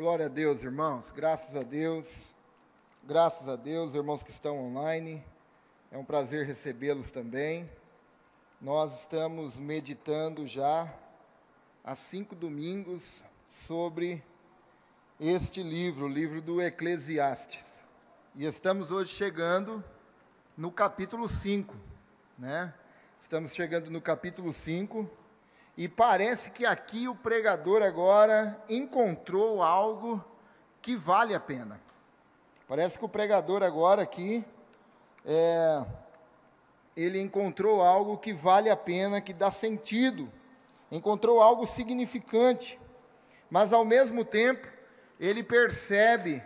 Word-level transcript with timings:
Glória 0.00 0.24
a 0.24 0.28
Deus, 0.30 0.62
irmãos. 0.62 1.12
Graças 1.14 1.54
a 1.54 1.62
Deus. 1.62 2.32
Graças 3.04 3.46
a 3.46 3.54
Deus, 3.54 3.92
irmãos 3.92 4.22
que 4.22 4.30
estão 4.30 4.58
online. 4.58 5.22
É 5.92 5.98
um 5.98 6.04
prazer 6.06 6.46
recebê-los 6.46 7.10
também. 7.10 7.70
Nós 8.62 9.02
estamos 9.02 9.58
meditando 9.58 10.46
já 10.46 10.90
há 11.84 11.94
cinco 11.94 12.34
domingos 12.34 13.22
sobre 13.46 14.24
este 15.20 15.62
livro, 15.62 16.06
o 16.06 16.08
livro 16.08 16.40
do 16.40 16.62
Eclesiastes. 16.62 17.82
E 18.34 18.46
estamos 18.46 18.90
hoje 18.90 19.12
chegando 19.12 19.84
no 20.56 20.72
capítulo 20.72 21.28
5, 21.28 21.76
né? 22.38 22.72
Estamos 23.18 23.52
chegando 23.52 23.90
no 23.90 24.00
capítulo 24.00 24.50
5 24.50 25.19
e 25.76 25.88
parece 25.88 26.50
que 26.50 26.66
aqui 26.66 27.08
o 27.08 27.14
pregador 27.14 27.82
agora 27.82 28.62
encontrou 28.68 29.62
algo 29.62 30.22
que 30.82 30.96
vale 30.96 31.34
a 31.34 31.40
pena. 31.40 31.80
Parece 32.68 32.98
que 32.98 33.04
o 33.04 33.08
pregador 33.08 33.62
agora 33.62 34.02
aqui 34.02 34.44
é, 35.24 35.84
ele 36.96 37.20
encontrou 37.20 37.82
algo 37.82 38.18
que 38.18 38.32
vale 38.32 38.70
a 38.70 38.76
pena, 38.76 39.20
que 39.20 39.32
dá 39.32 39.50
sentido, 39.50 40.30
encontrou 40.90 41.40
algo 41.40 41.66
significante, 41.66 42.78
mas 43.50 43.72
ao 43.72 43.84
mesmo 43.84 44.24
tempo 44.24 44.68
ele 45.18 45.42
percebe 45.42 46.42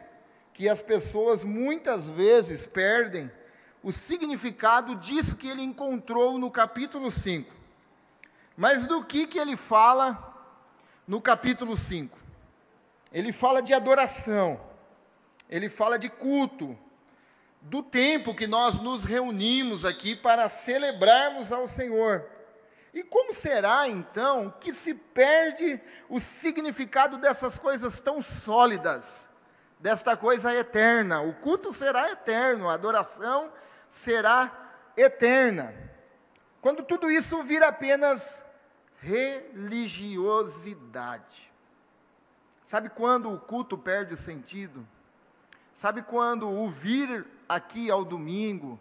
que 0.52 0.68
as 0.68 0.80
pessoas 0.80 1.42
muitas 1.44 2.06
vezes 2.06 2.66
perdem 2.66 3.30
o 3.82 3.92
significado 3.92 4.96
disso 4.96 5.36
que 5.36 5.48
ele 5.48 5.62
encontrou 5.62 6.38
no 6.38 6.50
capítulo 6.50 7.10
5. 7.10 7.63
Mas 8.56 8.86
do 8.86 9.04
que, 9.04 9.26
que 9.26 9.38
ele 9.38 9.56
fala 9.56 10.32
no 11.06 11.20
capítulo 11.20 11.76
5? 11.76 12.16
Ele 13.12 13.32
fala 13.32 13.62
de 13.62 13.72
adoração, 13.74 14.60
ele 15.48 15.68
fala 15.68 15.98
de 15.98 16.08
culto, 16.08 16.78
do 17.60 17.82
tempo 17.82 18.34
que 18.34 18.46
nós 18.46 18.80
nos 18.80 19.04
reunimos 19.04 19.84
aqui 19.84 20.14
para 20.14 20.48
celebrarmos 20.48 21.50
ao 21.50 21.66
Senhor. 21.66 22.28
E 22.92 23.02
como 23.02 23.32
será 23.32 23.88
então 23.88 24.54
que 24.60 24.72
se 24.72 24.94
perde 24.94 25.80
o 26.08 26.20
significado 26.20 27.16
dessas 27.18 27.58
coisas 27.58 28.00
tão 28.00 28.20
sólidas, 28.20 29.28
desta 29.80 30.16
coisa 30.16 30.54
eterna? 30.54 31.22
O 31.22 31.32
culto 31.34 31.72
será 31.72 32.10
eterno, 32.10 32.68
a 32.68 32.74
adoração 32.74 33.50
será 33.90 34.52
eterna. 34.96 35.74
Quando 36.60 36.82
tudo 36.82 37.10
isso 37.10 37.42
vira 37.42 37.68
apenas 37.68 38.43
religiosidade. 39.04 41.52
Sabe 42.64 42.88
quando 42.88 43.30
o 43.30 43.38
culto 43.38 43.76
perde 43.76 44.14
o 44.14 44.16
sentido? 44.16 44.88
Sabe 45.74 46.02
quando 46.02 46.48
o 46.48 46.70
vir 46.70 47.26
aqui 47.46 47.90
ao 47.90 48.02
domingo 48.04 48.80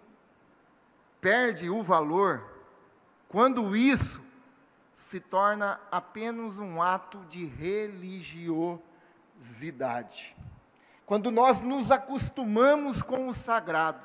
perde 1.20 1.70
o 1.70 1.84
valor? 1.84 2.50
Quando 3.28 3.76
isso 3.76 4.24
se 4.94 5.20
torna 5.20 5.82
apenas 5.92 6.60
um 6.60 6.82
ato 6.82 7.18
de 7.30 7.44
religiosidade. 7.46 10.38
Quando 11.06 11.30
nós 11.30 11.60
nos 11.60 11.92
acostumamos 11.92 13.02
com 13.02 13.28
o 13.28 13.34
sagrado, 13.34 14.02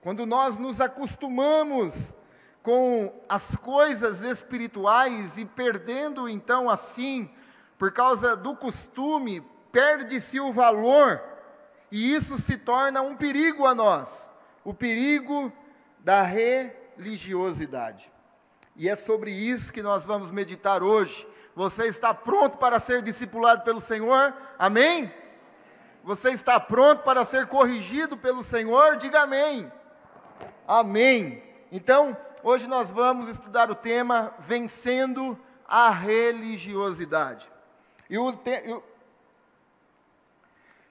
quando 0.00 0.24
nós 0.24 0.58
nos 0.58 0.80
acostumamos 0.80 2.14
com 2.62 3.12
as 3.28 3.56
coisas 3.56 4.22
espirituais 4.22 5.38
e 5.38 5.44
perdendo 5.44 6.28
então 6.28 6.68
assim, 6.68 7.30
por 7.78 7.92
causa 7.92 8.36
do 8.36 8.54
costume, 8.54 9.42
perde-se 9.72 10.38
o 10.38 10.52
valor, 10.52 11.22
e 11.90 12.14
isso 12.14 12.38
se 12.38 12.58
torna 12.58 13.00
um 13.00 13.16
perigo 13.16 13.66
a 13.66 13.74
nós, 13.74 14.30
o 14.64 14.74
perigo 14.74 15.52
da 15.98 16.22
religiosidade. 16.22 18.12
E 18.76 18.88
é 18.88 18.96
sobre 18.96 19.32
isso 19.32 19.72
que 19.72 19.82
nós 19.82 20.04
vamos 20.04 20.30
meditar 20.30 20.82
hoje. 20.82 21.26
Você 21.54 21.86
está 21.86 22.14
pronto 22.14 22.58
para 22.58 22.78
ser 22.78 23.02
discipulado 23.02 23.62
pelo 23.64 23.80
Senhor? 23.80 24.34
Amém? 24.58 25.12
Você 26.04 26.30
está 26.30 26.58
pronto 26.58 27.02
para 27.02 27.24
ser 27.24 27.46
corrigido 27.46 28.16
pelo 28.16 28.42
Senhor? 28.42 28.96
Diga 28.96 29.22
amém. 29.22 29.70
Amém. 30.66 31.42
Então, 31.72 32.16
hoje 32.42 32.66
nós 32.66 32.90
vamos 32.90 33.28
estudar 33.28 33.70
o 33.70 33.74
tema 33.74 34.34
Vencendo 34.38 35.38
a 35.66 35.90
Religiosidade. 35.90 37.48
E 38.08 38.18
o, 38.18 38.32
te, 38.32 38.82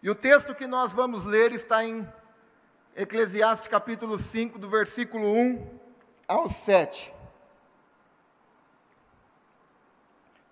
e 0.01 0.09
o, 0.09 0.15
texto 0.15 0.55
que 0.55 0.65
nós 0.65 0.93
vamos 0.93 1.25
ler 1.25 1.51
está 1.51 1.83
em 1.83 2.07
Eclesiastes 2.95 3.67
capítulo 3.67 4.17
5, 4.17 4.57
do 4.57 4.69
versículo 4.69 5.31
1 5.33 5.79
ao 6.27 6.49
7. 6.49 7.13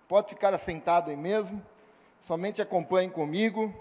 Pode 0.06 0.30
ficar 0.30 0.52
assentado 0.54 1.10
aí 1.10 1.16
mesmo, 1.16 1.64
somente 2.20 2.60
acompanhe 2.60 3.10
comigo. 3.10 3.74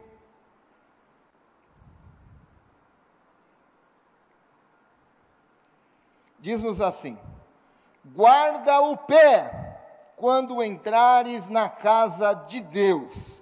Diz-nos 6.40 6.82
assim: 6.82 7.18
guarda 8.06 8.82
o 8.82 8.98
pé 8.98 9.80
quando 10.16 10.64
entrares 10.64 11.48
na 11.48 11.70
casa 11.70 12.34
de 12.34 12.62
Deus. 12.62 13.42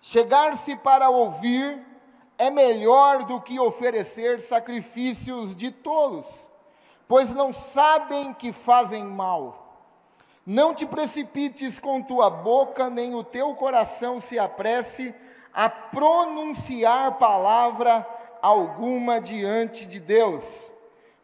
Chegar-se 0.00 0.76
para 0.76 1.10
ouvir 1.10 1.84
é 2.36 2.50
melhor 2.50 3.24
do 3.24 3.40
que 3.40 3.58
oferecer 3.58 4.40
sacrifícios 4.40 5.56
de 5.56 5.72
tolos, 5.72 6.26
pois 7.08 7.30
não 7.34 7.52
sabem 7.52 8.32
que 8.32 8.52
fazem 8.52 9.04
mal. 9.04 9.64
Não 10.46 10.74
te 10.74 10.86
precipites 10.86 11.78
com 11.78 12.00
tua 12.00 12.30
boca, 12.30 12.88
nem 12.88 13.14
o 13.14 13.24
teu 13.24 13.54
coração 13.54 14.18
se 14.20 14.38
apresse 14.38 15.14
a 15.52 15.68
pronunciar 15.68 17.18
palavra 17.18 18.06
alguma 18.40 19.20
diante 19.20 19.84
de 19.84 20.00
Deus 20.00 20.68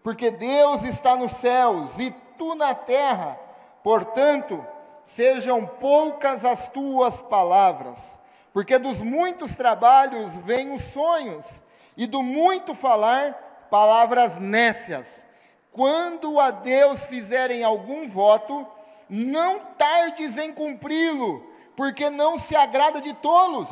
porque 0.04 0.30
Deus 0.30 0.82
está 0.84 1.16
nos 1.16 1.32
céus 1.32 1.98
e 1.98 2.10
tu 2.36 2.54
na 2.54 2.74
terra. 2.74 3.40
Portanto, 3.82 4.64
sejam 5.02 5.66
poucas 5.66 6.44
as 6.44 6.68
tuas 6.68 7.22
palavras, 7.22 8.20
porque 8.52 8.78
dos 8.78 9.00
muitos 9.00 9.54
trabalhos 9.54 10.36
vêm 10.36 10.74
os 10.74 10.82
sonhos, 10.82 11.62
e 11.96 12.06
do 12.06 12.22
muito 12.22 12.74
falar, 12.74 13.66
palavras 13.70 14.36
nécias. 14.36 15.26
Quando 15.72 16.38
a 16.38 16.50
Deus 16.50 17.04
fizerem 17.04 17.64
algum 17.64 18.06
voto, 18.06 18.66
não 19.08 19.58
tardes 19.78 20.36
em 20.36 20.52
cumpri-lo, 20.52 21.42
porque 21.74 22.10
não 22.10 22.36
se 22.36 22.54
agrada 22.54 23.00
de 23.00 23.14
tolos. 23.14 23.70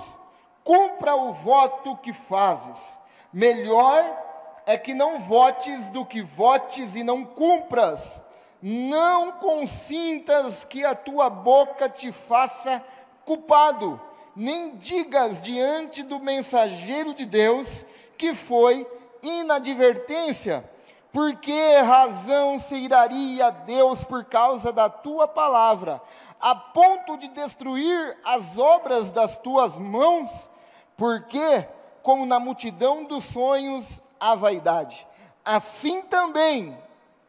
Cumpra 0.64 1.14
o 1.14 1.32
voto 1.32 1.96
que 1.96 2.12
fazes. 2.12 2.98
Melhor 3.32 4.21
é 4.66 4.76
que 4.76 4.94
não 4.94 5.20
votes 5.20 5.90
do 5.90 6.04
que 6.04 6.22
votes 6.22 6.94
e 6.94 7.02
não 7.02 7.24
cumpras. 7.24 8.22
Não 8.60 9.32
consintas 9.32 10.64
que 10.64 10.84
a 10.84 10.94
tua 10.94 11.28
boca 11.28 11.88
te 11.88 12.12
faça 12.12 12.82
culpado, 13.24 14.00
nem 14.36 14.76
digas 14.76 15.42
diante 15.42 16.02
do 16.02 16.20
mensageiro 16.20 17.12
de 17.12 17.24
Deus 17.24 17.84
que 18.16 18.34
foi 18.34 18.86
inadvertência, 19.22 20.68
porque 21.12 21.76
razão 21.78 22.58
se 22.58 22.76
iraria 22.76 23.50
Deus 23.50 24.04
por 24.04 24.24
causa 24.24 24.72
da 24.72 24.88
tua 24.88 25.26
palavra, 25.26 26.00
a 26.40 26.54
ponto 26.54 27.16
de 27.16 27.28
destruir 27.28 28.16
as 28.24 28.58
obras 28.58 29.12
das 29.12 29.36
tuas 29.36 29.76
mãos? 29.76 30.48
Porque, 30.96 31.66
como 32.02 32.24
na 32.24 32.38
multidão 32.38 33.04
dos 33.04 33.24
sonhos 33.24 34.00
a 34.22 34.36
vaidade. 34.36 35.04
Assim 35.44 36.02
também, 36.02 36.78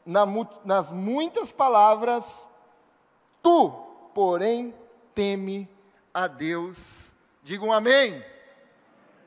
na, 0.05 0.25
nas 0.63 0.91
muitas 0.91 1.51
palavras, 1.51 2.47
tu, 3.41 3.71
porém, 4.13 4.75
teme 5.15 5.67
a 6.13 6.27
Deus. 6.27 7.11
Diga 7.41 7.65
um 7.65 7.73
amém. 7.73 8.23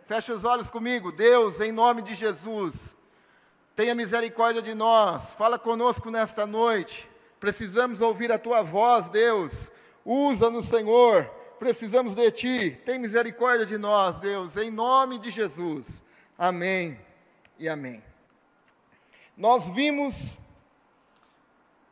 Feche 0.06 0.30
os 0.30 0.44
olhos 0.44 0.70
comigo. 0.70 1.10
Deus, 1.10 1.60
em 1.60 1.72
nome 1.72 2.02
de 2.02 2.14
Jesus, 2.14 2.94
tenha 3.74 3.96
misericórdia 3.96 4.62
de 4.62 4.72
nós. 4.72 5.30
Fala 5.30 5.58
conosco 5.58 6.08
nesta 6.08 6.46
noite. 6.46 7.10
Precisamos 7.40 8.00
ouvir 8.00 8.30
a 8.30 8.38
tua 8.38 8.62
voz, 8.62 9.08
Deus. 9.08 9.72
Usa-nos, 10.04 10.66
Senhor. 10.66 11.24
Precisamos 11.58 12.14
de 12.14 12.30
ti. 12.30 12.80
Tem 12.84 12.96
misericórdia 12.96 13.66
de 13.66 13.76
nós, 13.76 14.20
Deus, 14.20 14.56
em 14.56 14.70
nome 14.70 15.18
de 15.18 15.32
Jesus. 15.32 16.00
Amém 16.38 17.05
e 17.58 17.68
amém. 17.68 18.02
Nós 19.36 19.68
vimos 19.68 20.36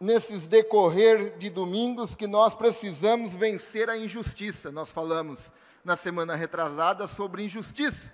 nesses 0.00 0.46
decorrer 0.46 1.36
de 1.38 1.48
domingos 1.48 2.14
que 2.14 2.26
nós 2.26 2.54
precisamos 2.54 3.32
vencer 3.32 3.88
a 3.88 3.96
injustiça. 3.96 4.70
Nós 4.70 4.90
falamos, 4.90 5.50
na 5.84 5.96
semana 5.96 6.34
retrasada 6.34 7.06
sobre 7.06 7.44
injustiça. 7.44 8.12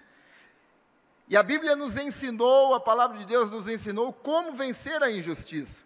E 1.29 1.37
a 1.37 1.43
Bíblia 1.43 1.77
nos 1.77 1.97
ensinou, 1.97 2.75
a 2.75 2.81
palavra 2.81 3.19
de 3.19 3.25
Deus 3.25 3.51
nos 3.51 3.69
ensinou 3.69 4.13
como 4.13 4.53
vencer 4.53 5.03
a 5.03 5.11
injustiça. 5.11 5.83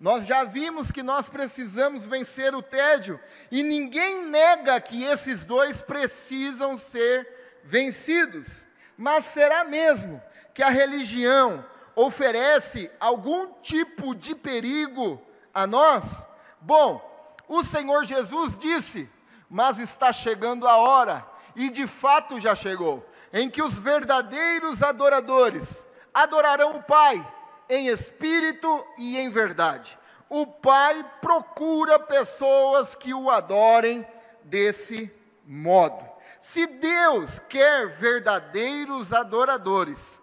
Nós 0.00 0.26
já 0.26 0.44
vimos 0.44 0.92
que 0.92 1.02
nós 1.02 1.28
precisamos 1.28 2.06
vencer 2.06 2.54
o 2.54 2.62
tédio, 2.62 3.20
e 3.50 3.62
ninguém 3.62 4.24
nega 4.26 4.80
que 4.80 5.02
esses 5.02 5.44
dois 5.44 5.82
precisam 5.82 6.76
ser 6.76 7.28
vencidos. 7.64 8.64
Mas 8.96 9.26
será 9.26 9.64
mesmo 9.64 10.22
que 10.58 10.62
a 10.64 10.70
religião 10.70 11.64
oferece 11.94 12.90
algum 12.98 13.52
tipo 13.62 14.12
de 14.12 14.34
perigo 14.34 15.22
a 15.54 15.68
nós? 15.68 16.26
Bom, 16.60 17.00
o 17.46 17.62
Senhor 17.62 18.04
Jesus 18.04 18.58
disse: 18.58 19.08
Mas 19.48 19.78
está 19.78 20.12
chegando 20.12 20.66
a 20.66 20.76
hora, 20.76 21.24
e 21.54 21.70
de 21.70 21.86
fato 21.86 22.40
já 22.40 22.56
chegou, 22.56 23.08
em 23.32 23.48
que 23.48 23.62
os 23.62 23.78
verdadeiros 23.78 24.82
adoradores 24.82 25.86
adorarão 26.12 26.74
o 26.74 26.82
Pai 26.82 27.24
em 27.68 27.86
espírito 27.86 28.84
e 28.98 29.16
em 29.16 29.28
verdade. 29.28 29.96
O 30.28 30.44
Pai 30.44 31.08
procura 31.20 32.00
pessoas 32.00 32.96
que 32.96 33.14
o 33.14 33.30
adorem 33.30 34.04
desse 34.42 35.08
modo. 35.46 36.04
Se 36.40 36.66
Deus 36.66 37.38
quer 37.48 37.86
verdadeiros 37.86 39.12
adoradores, 39.12 40.17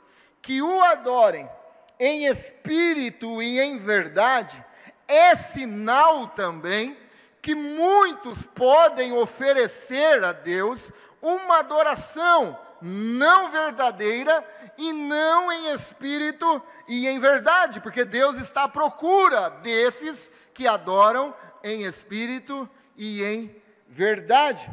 que 0.45 0.61
o 0.61 0.83
adorem 0.83 1.49
em 1.99 2.27
espírito 2.27 3.41
e 3.41 3.59
em 3.59 3.77
verdade, 3.77 4.63
é 5.07 5.35
sinal 5.35 6.27
também 6.27 6.95
que 7.41 7.55
muitos 7.55 8.45
podem 8.45 9.11
oferecer 9.13 10.23
a 10.23 10.31
Deus 10.31 10.91
uma 11.19 11.59
adoração 11.59 12.59
não 12.79 13.49
verdadeira 13.49 14.47
e 14.77 14.93
não 14.93 15.51
em 15.51 15.73
espírito 15.73 16.61
e 16.87 17.07
em 17.07 17.17
verdade, 17.17 17.81
porque 17.81 18.05
Deus 18.05 18.37
está 18.37 18.65
à 18.65 18.69
procura 18.69 19.49
desses 19.49 20.31
que 20.53 20.67
adoram 20.67 21.33
em 21.63 21.85
espírito 21.85 22.69
e 22.95 23.23
em 23.23 23.55
verdade. 23.87 24.69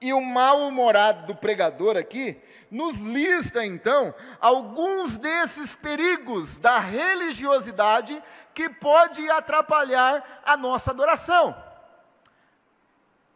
E 0.00 0.14
o 0.14 0.22
mal-humorado 0.22 1.26
do 1.26 1.36
pregador 1.36 1.98
aqui 1.98 2.40
nos 2.70 3.00
lista 3.00 3.64
então 3.64 4.14
alguns 4.40 5.18
desses 5.18 5.74
perigos 5.74 6.58
da 6.58 6.78
religiosidade 6.78 8.22
que 8.54 8.68
pode 8.68 9.28
atrapalhar 9.30 10.42
a 10.44 10.56
nossa 10.56 10.90
adoração. 10.90 11.54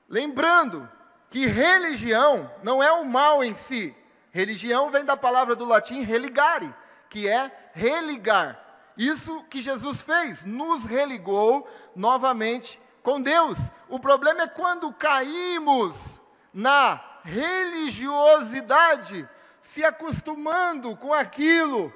Lembrando 0.08 0.88
que 1.30 1.46
religião 1.46 2.50
não 2.62 2.82
é 2.82 2.92
o 2.92 3.04
mal 3.04 3.42
em 3.42 3.54
si. 3.54 3.96
Religião 4.30 4.90
vem 4.90 5.04
da 5.04 5.16
palavra 5.16 5.56
do 5.56 5.64
latim 5.64 6.02
religare, 6.02 6.72
que 7.08 7.28
é 7.28 7.50
religar. 7.72 8.60
Isso 8.96 9.42
que 9.44 9.60
Jesus 9.60 10.00
fez, 10.00 10.44
nos 10.44 10.84
religou 10.84 11.68
novamente 11.94 12.80
com 13.02 13.20
Deus. 13.20 13.58
O 13.88 13.98
problema 13.98 14.42
é 14.42 14.46
quando 14.46 14.92
caímos 14.92 16.20
na 16.52 17.13
religiosidade, 17.24 19.28
se 19.60 19.84
acostumando 19.84 20.94
com 20.94 21.12
aquilo, 21.12 21.92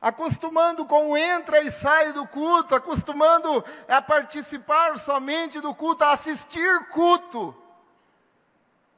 acostumando 0.00 0.84
com 0.84 1.10
o 1.10 1.16
entra 1.16 1.62
e 1.62 1.70
sai 1.70 2.12
do 2.12 2.26
culto, 2.26 2.74
acostumando 2.74 3.64
a 3.88 4.02
participar 4.02 4.98
somente 4.98 5.60
do 5.60 5.74
culto, 5.74 6.04
a 6.04 6.12
assistir 6.12 6.88
culto. 6.88 7.56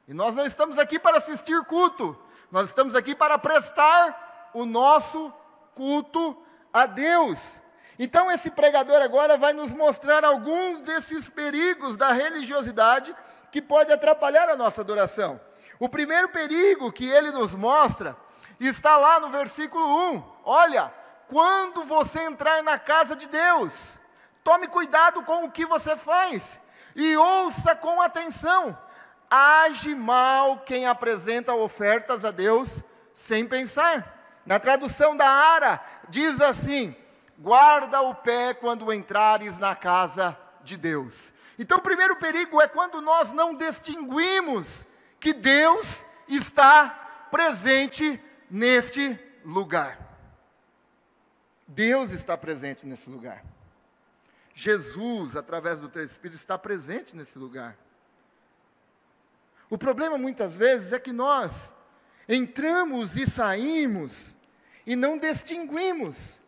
E 0.07 0.13
nós 0.13 0.35
não 0.35 0.45
estamos 0.45 0.77
aqui 0.77 0.99
para 0.99 1.17
assistir 1.17 1.63
culto, 1.63 2.17
nós 2.51 2.67
estamos 2.67 2.93
aqui 2.93 3.15
para 3.15 3.39
prestar 3.39 4.51
o 4.53 4.65
nosso 4.65 5.33
culto 5.73 6.37
a 6.73 6.85
Deus. 6.85 7.61
Então, 7.97 8.29
esse 8.29 8.51
pregador 8.51 9.01
agora 9.01 9.37
vai 9.37 9.53
nos 9.53 9.73
mostrar 9.73 10.25
alguns 10.25 10.81
desses 10.81 11.29
perigos 11.29 11.95
da 11.95 12.11
religiosidade 12.11 13.15
que 13.49 13.61
pode 13.61 13.93
atrapalhar 13.93 14.49
a 14.49 14.57
nossa 14.57 14.81
adoração. 14.81 15.39
O 15.83 15.89
primeiro 15.89 16.29
perigo 16.29 16.93
que 16.93 17.05
ele 17.05 17.29
nos 17.29 17.53
mostra 17.53 18.15
está 18.57 18.95
lá 18.95 19.19
no 19.19 19.27
versículo 19.27 19.85
1. 20.13 20.23
Olha, 20.45 20.93
quando 21.27 21.83
você 21.83 22.21
entrar 22.21 22.63
na 22.63 22.79
casa 22.79 23.17
de 23.17 23.27
Deus, 23.27 23.99
tome 24.45 24.69
cuidado 24.69 25.23
com 25.23 25.43
o 25.43 25.51
que 25.51 25.65
você 25.65 25.97
faz 25.97 26.57
e 26.95 27.17
ouça 27.17 27.75
com 27.75 28.01
atenção 28.01 28.77
age 29.29 29.93
mal 29.93 30.59
quem 30.59 30.87
apresenta 30.87 31.53
ofertas 31.53 32.23
a 32.23 32.31
Deus 32.31 32.81
sem 33.13 33.45
pensar. 33.45 34.39
Na 34.45 34.59
tradução 34.59 35.17
da 35.17 35.27
Ara, 35.27 35.83
diz 36.07 36.39
assim: 36.39 36.95
guarda 37.37 37.99
o 37.99 38.15
pé 38.15 38.53
quando 38.53 38.93
entrares 38.93 39.57
na 39.57 39.75
casa 39.75 40.37
de 40.63 40.77
Deus. 40.77 41.33
Então, 41.59 41.79
o 41.79 41.83
primeiro 41.83 42.15
perigo 42.15 42.61
é 42.61 42.69
quando 42.69 43.01
nós 43.01 43.33
não 43.33 43.53
distinguimos 43.53 44.85
que 45.23 45.31
Deus 45.31 46.05
está 46.27 46.89
presente 47.31 48.21
neste 48.49 49.17
lugar. 49.45 49.97
Deus 51.65 52.11
está 52.11 52.37
presente 52.37 52.85
nesse 52.85 53.09
lugar. 53.09 53.41
Jesus, 54.53 55.37
através 55.37 55.79
do 55.79 55.87
teu 55.87 56.03
Espírito, 56.03 56.35
está 56.35 56.57
presente 56.57 57.15
nesse 57.15 57.39
lugar. 57.39 57.77
O 59.69 59.77
problema 59.77 60.17
muitas 60.17 60.57
vezes 60.57 60.91
é 60.91 60.99
que 60.99 61.13
nós 61.13 61.73
entramos 62.27 63.15
e 63.15 63.25
saímos 63.25 64.35
e 64.85 64.93
não 64.93 65.17
distinguimos 65.17 66.41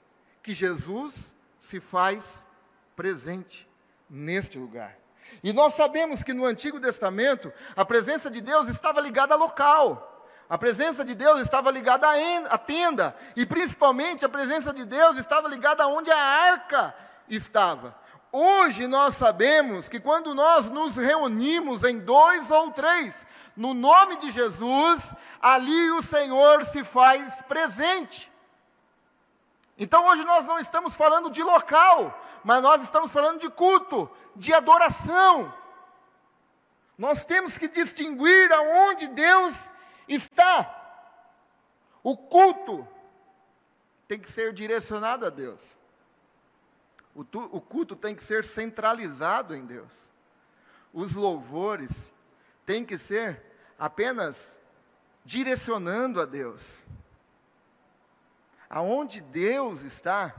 que 0.44 0.54
Jesus 0.54 1.34
se 1.62 1.80
faz 1.80 2.46
presente 2.94 3.70
neste 4.10 4.60
lugar. 4.60 5.05
E 5.44 5.54
nós 5.54 5.74
sabemos 5.74 6.24
que 6.24 6.34
no 6.34 6.46
Antigo 6.46 6.80
Testamento 6.80 7.52
a 7.76 7.86
presença 7.86 8.30
de 8.30 8.42
Deus 8.42 8.68
estava 8.68 9.02
ligada 9.02 9.34
a 9.34 9.38
local. 9.38 10.12
A 10.48 10.58
presença 10.58 11.04
de 11.04 11.16
Deus 11.16 11.40
estava 11.42 11.72
ligada 11.72 12.08
à 12.50 12.58
tenda, 12.58 13.16
e 13.36 13.46
principalmente 13.46 14.24
a 14.24 14.30
presença 14.30 14.72
de 14.72 14.86
Deus 14.86 15.18
estava 15.18 15.48
ligada 15.48 15.84
aonde 15.84 16.12
a 16.12 16.18
arca 16.18 16.94
estava. 17.28 17.96
Hoje 18.32 18.86
nós 18.86 19.16
sabemos 19.16 19.88
que 19.88 20.00
quando 20.00 20.36
nós 20.36 20.70
nos 20.70 20.98
reunimos 20.98 21.84
em 21.84 22.00
dois 22.00 22.52
ou 22.52 22.70
três, 22.72 23.26
no 23.56 23.74
nome 23.74 24.18
de 24.18 24.30
Jesus, 24.30 25.16
ali 25.42 25.90
o 25.92 26.04
Senhor 26.04 26.66
se 26.66 26.84
faz 26.84 27.42
presente. 27.48 28.32
Então 29.78 30.08
hoje 30.08 30.24
nós 30.24 30.46
não 30.46 30.58
estamos 30.60 30.96
falando 30.96 31.30
de 31.30 31.44
local, 31.44 32.22
mas 32.44 32.62
nós 32.62 32.82
estamos 32.82 33.12
falando 33.12 33.40
de 33.40 33.50
culto, 33.50 34.10
de 34.36 34.54
adoração. 34.54 35.54
Nós 36.98 37.24
temos 37.26 37.58
que 37.58 37.68
distinguir 37.68 38.52
aonde 38.54 39.08
Deus 39.08 39.70
está. 40.08 40.72
O 42.02 42.16
culto 42.16 42.88
tem 44.08 44.20
que 44.20 44.30
ser 44.30 44.54
direcionado 44.54 45.26
a 45.26 45.30
Deus. 45.30 45.76
O, 47.14 47.24
tu, 47.24 47.50
o 47.52 47.60
culto 47.60 47.96
tem 47.96 48.16
que 48.16 48.24
ser 48.24 48.46
centralizado 48.46 49.56
em 49.56 49.66
Deus. 49.66 50.12
Os 50.94 51.16
louvores 51.16 52.14
têm 52.66 52.86
que 52.86 52.98
ser 52.98 53.42
apenas 53.78 54.58
direcionando 55.26 56.22
a 56.22 56.26
Deus. 56.26 56.85
Aonde 58.76 59.22
Deus 59.22 59.84
está, 59.84 60.36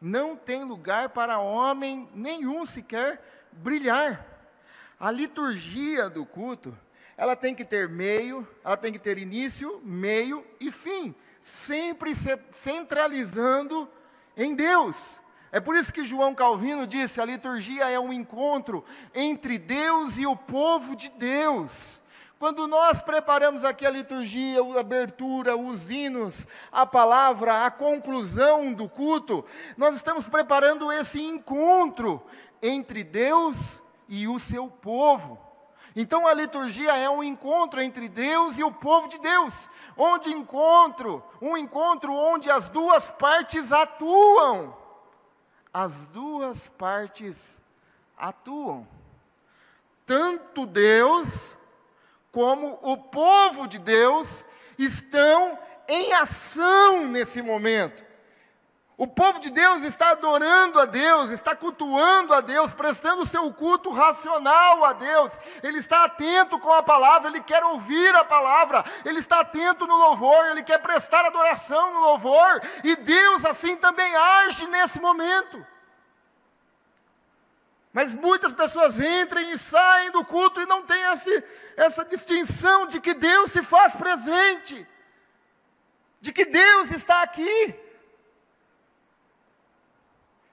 não 0.00 0.34
tem 0.34 0.64
lugar 0.64 1.10
para 1.10 1.38
homem 1.38 2.08
nenhum 2.14 2.64
sequer 2.64 3.22
brilhar. 3.52 4.24
A 4.98 5.10
liturgia 5.10 6.08
do 6.08 6.24
culto, 6.24 6.74
ela 7.14 7.36
tem 7.36 7.54
que 7.54 7.62
ter 7.62 7.86
meio, 7.86 8.48
ela 8.64 8.78
tem 8.78 8.90
que 8.90 8.98
ter 8.98 9.18
início, 9.18 9.82
meio 9.84 10.46
e 10.58 10.72
fim, 10.72 11.14
sempre 11.42 12.12
centralizando 12.52 13.86
em 14.34 14.54
Deus. 14.54 15.20
É 15.52 15.60
por 15.60 15.76
isso 15.76 15.92
que 15.92 16.06
João 16.06 16.34
Calvino 16.34 16.86
disse: 16.86 17.20
a 17.20 17.24
liturgia 17.26 17.90
é 17.90 18.00
um 18.00 18.14
encontro 18.14 18.82
entre 19.14 19.58
Deus 19.58 20.16
e 20.16 20.24
o 20.24 20.34
povo 20.34 20.96
de 20.96 21.10
Deus. 21.10 22.00
Quando 22.44 22.68
nós 22.68 23.00
preparamos 23.00 23.64
aqui 23.64 23.86
a 23.86 23.90
liturgia, 23.90 24.60
a 24.60 24.80
abertura, 24.80 25.56
os 25.56 25.90
hinos, 25.90 26.46
a 26.70 26.84
palavra, 26.84 27.64
a 27.64 27.70
conclusão 27.70 28.70
do 28.70 28.86
culto, 28.86 29.42
nós 29.78 29.96
estamos 29.96 30.28
preparando 30.28 30.92
esse 30.92 31.22
encontro 31.22 32.22
entre 32.60 33.02
Deus 33.02 33.80
e 34.06 34.28
o 34.28 34.38
seu 34.38 34.68
povo. 34.68 35.40
Então 35.96 36.26
a 36.26 36.34
liturgia 36.34 36.94
é 36.94 37.08
um 37.08 37.24
encontro 37.24 37.80
entre 37.80 38.10
Deus 38.10 38.58
e 38.58 38.62
o 38.62 38.70
povo 38.70 39.08
de 39.08 39.18
Deus, 39.20 39.66
onde 39.96 40.28
encontro, 40.28 41.24
um 41.40 41.56
encontro 41.56 42.12
onde 42.12 42.50
as 42.50 42.68
duas 42.68 43.10
partes 43.10 43.72
atuam 43.72 44.76
as 45.72 46.08
duas 46.08 46.68
partes 46.68 47.58
atuam. 48.18 48.86
Tanto 50.04 50.66
Deus 50.66 51.53
como 52.34 52.80
o 52.82 52.96
povo 52.96 53.68
de 53.68 53.78
Deus 53.78 54.44
estão 54.76 55.56
em 55.86 56.12
ação 56.14 57.06
nesse 57.06 57.40
momento. 57.40 58.04
O 58.96 59.06
povo 59.06 59.40
de 59.40 59.50
Deus 59.50 59.82
está 59.82 60.10
adorando 60.10 60.78
a 60.78 60.84
Deus, 60.84 61.30
está 61.30 61.54
cultuando 61.54 62.34
a 62.34 62.40
Deus, 62.40 62.74
prestando 62.74 63.26
seu 63.26 63.52
culto 63.52 63.90
racional 63.90 64.84
a 64.84 64.92
Deus. 64.92 65.32
Ele 65.62 65.78
está 65.78 66.04
atento 66.04 66.58
com 66.58 66.72
a 66.72 66.82
palavra, 66.82 67.28
ele 67.28 67.40
quer 67.40 67.62
ouvir 67.64 68.14
a 68.14 68.24
palavra, 68.24 68.84
ele 69.04 69.20
está 69.20 69.40
atento 69.40 69.86
no 69.86 69.96
louvor, 69.96 70.46
ele 70.46 70.62
quer 70.62 70.78
prestar 70.78 71.24
adoração 71.24 71.94
no 71.94 72.00
louvor, 72.00 72.60
e 72.84 72.94
Deus 72.96 73.44
assim 73.44 73.76
também 73.76 74.14
age 74.14 74.66
nesse 74.68 75.00
momento. 75.00 75.73
Mas 77.94 78.12
muitas 78.12 78.52
pessoas 78.52 78.98
entram 78.98 79.40
e 79.40 79.56
saem 79.56 80.10
do 80.10 80.24
culto 80.24 80.60
e 80.60 80.66
não 80.66 80.82
têm 80.82 81.00
esse, 81.12 81.44
essa 81.76 82.04
distinção 82.04 82.88
de 82.88 83.00
que 83.00 83.14
Deus 83.14 83.52
se 83.52 83.62
faz 83.62 83.94
presente, 83.94 84.84
de 86.20 86.32
que 86.32 86.44
Deus 86.44 86.90
está 86.90 87.22
aqui. 87.22 87.72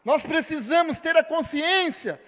Nós 0.05 0.21
precisamos 0.21 0.99
ter 0.99 1.17
a 1.17 1.23
consciência 1.23 2.21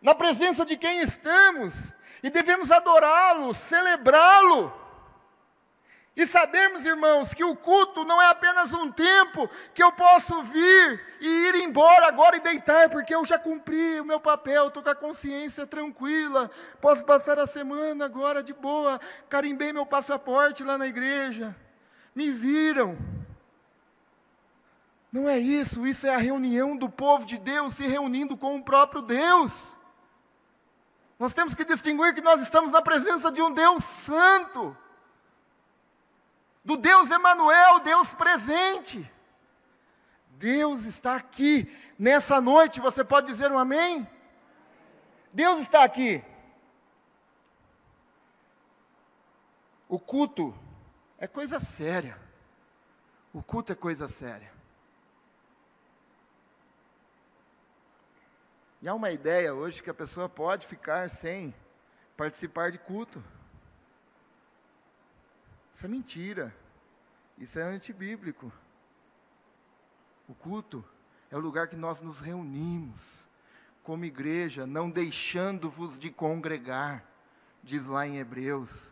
na 0.00 0.14
presença 0.14 0.64
de 0.64 0.76
quem 0.76 1.00
estamos 1.00 1.92
e 2.22 2.30
devemos 2.30 2.70
adorá-lo, 2.70 3.52
celebrá-lo. 3.52 4.81
E 6.14 6.26
sabemos, 6.26 6.84
irmãos, 6.84 7.32
que 7.32 7.42
o 7.42 7.56
culto 7.56 8.04
não 8.04 8.20
é 8.20 8.28
apenas 8.28 8.70
um 8.74 8.92
tempo 8.92 9.48
que 9.72 9.82
eu 9.82 9.90
posso 9.92 10.42
vir 10.42 11.00
e 11.18 11.26
ir 11.26 11.54
embora 11.54 12.06
agora 12.06 12.36
e 12.36 12.40
deitar, 12.40 12.90
porque 12.90 13.14
eu 13.14 13.24
já 13.24 13.38
cumpri 13.38 13.98
o 13.98 14.04
meu 14.04 14.20
papel, 14.20 14.68
estou 14.68 14.82
com 14.82 14.90
a 14.90 14.94
consciência 14.94 15.66
tranquila, 15.66 16.50
posso 16.82 17.02
passar 17.04 17.38
a 17.38 17.46
semana 17.46 18.04
agora 18.04 18.42
de 18.42 18.52
boa, 18.52 19.00
carimbei 19.30 19.72
meu 19.72 19.86
passaporte 19.86 20.62
lá 20.62 20.76
na 20.76 20.86
igreja, 20.86 21.56
me 22.14 22.30
viram. 22.30 22.98
Não 25.10 25.26
é 25.26 25.38
isso, 25.38 25.86
isso 25.86 26.06
é 26.06 26.14
a 26.14 26.18
reunião 26.18 26.76
do 26.76 26.90
povo 26.90 27.24
de 27.24 27.38
Deus 27.38 27.74
se 27.74 27.86
reunindo 27.86 28.36
com 28.36 28.56
o 28.56 28.62
próprio 28.62 29.00
Deus. 29.00 29.72
Nós 31.18 31.32
temos 31.32 31.54
que 31.54 31.64
distinguir 31.64 32.14
que 32.14 32.20
nós 32.20 32.40
estamos 32.42 32.70
na 32.70 32.82
presença 32.82 33.32
de 33.32 33.40
um 33.40 33.50
Deus 33.50 33.82
santo 33.82 34.76
do 36.64 36.76
Deus 36.76 37.10
Emanuel, 37.10 37.80
Deus 37.80 38.14
presente. 38.14 39.10
Deus 40.30 40.84
está 40.84 41.16
aqui 41.16 41.70
nessa 41.98 42.40
noite, 42.40 42.80
você 42.80 43.04
pode 43.04 43.26
dizer 43.26 43.50
um 43.52 43.58
amém? 43.58 44.08
Deus 45.32 45.60
está 45.60 45.84
aqui. 45.84 46.22
O 49.88 49.98
culto 49.98 50.54
é 51.18 51.26
coisa 51.26 51.60
séria. 51.60 52.18
O 53.32 53.42
culto 53.42 53.72
é 53.72 53.74
coisa 53.74 54.08
séria. 54.08 54.52
E 58.80 58.88
há 58.88 58.94
uma 58.94 59.12
ideia 59.12 59.54
hoje 59.54 59.82
que 59.82 59.90
a 59.90 59.94
pessoa 59.94 60.28
pode 60.28 60.66
ficar 60.66 61.08
sem 61.08 61.54
participar 62.16 62.72
de 62.72 62.78
culto. 62.78 63.22
Isso 65.74 65.86
é 65.86 65.88
mentira. 65.88 66.54
Isso 67.38 67.58
é 67.58 67.62
antibíblico. 67.62 68.52
O 70.28 70.34
culto 70.34 70.84
é 71.30 71.36
o 71.36 71.40
lugar 71.40 71.68
que 71.68 71.76
nós 71.76 72.00
nos 72.00 72.20
reunimos 72.20 73.24
como 73.82 74.04
igreja, 74.04 74.66
não 74.66 74.88
deixando-vos 74.88 75.98
de 75.98 76.10
congregar, 76.10 77.04
diz 77.62 77.86
lá 77.86 78.06
em 78.06 78.18
Hebreus. 78.18 78.90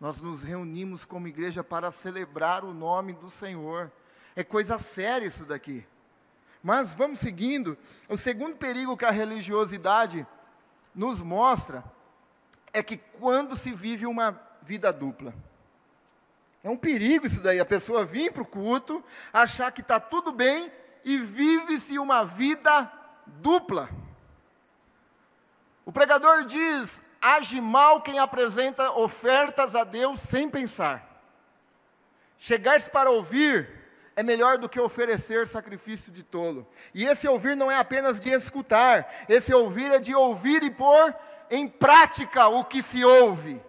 Nós 0.00 0.20
nos 0.20 0.42
reunimos 0.42 1.04
como 1.04 1.28
igreja 1.28 1.62
para 1.62 1.92
celebrar 1.92 2.64
o 2.64 2.74
nome 2.74 3.12
do 3.12 3.30
Senhor. 3.30 3.90
É 4.34 4.42
coisa 4.42 4.78
séria 4.78 5.26
isso 5.26 5.44
daqui. 5.44 5.86
Mas 6.62 6.92
vamos 6.92 7.20
seguindo. 7.20 7.78
O 8.08 8.16
segundo 8.16 8.56
perigo 8.56 8.96
que 8.96 9.04
a 9.04 9.10
religiosidade 9.10 10.26
nos 10.94 11.22
mostra 11.22 11.84
é 12.72 12.82
que 12.82 12.96
quando 12.96 13.56
se 13.56 13.72
vive 13.72 14.06
uma 14.06 14.40
vida 14.62 14.92
dupla. 14.92 15.34
É 16.64 16.70
um 16.70 16.76
perigo 16.78 17.26
isso 17.26 17.42
daí, 17.42 17.60
a 17.60 17.64
pessoa 17.66 18.06
vir 18.06 18.32
para 18.32 18.42
o 18.42 18.46
culto, 18.46 19.04
achar 19.30 19.70
que 19.70 19.82
está 19.82 20.00
tudo 20.00 20.32
bem 20.32 20.72
e 21.04 21.18
vive-se 21.18 21.98
uma 21.98 22.24
vida 22.24 22.90
dupla. 23.26 23.90
O 25.84 25.92
pregador 25.92 26.46
diz: 26.46 27.02
age 27.20 27.60
mal 27.60 28.00
quem 28.00 28.18
apresenta 28.18 28.90
ofertas 28.92 29.76
a 29.76 29.84
Deus 29.84 30.20
sem 30.20 30.48
pensar. 30.48 31.22
Chegar-se 32.38 32.88
para 32.88 33.10
ouvir 33.10 33.68
é 34.16 34.22
melhor 34.22 34.56
do 34.56 34.66
que 34.66 34.80
oferecer 34.80 35.46
sacrifício 35.46 36.10
de 36.10 36.22
tolo. 36.22 36.66
E 36.94 37.04
esse 37.04 37.28
ouvir 37.28 37.54
não 37.54 37.70
é 37.70 37.76
apenas 37.76 38.18
de 38.18 38.30
escutar, 38.30 39.26
esse 39.28 39.52
ouvir 39.52 39.90
é 39.90 40.00
de 40.00 40.14
ouvir 40.14 40.62
e 40.62 40.70
pôr 40.70 41.14
em 41.50 41.68
prática 41.68 42.48
o 42.48 42.64
que 42.64 42.82
se 42.82 43.04
ouve. 43.04 43.60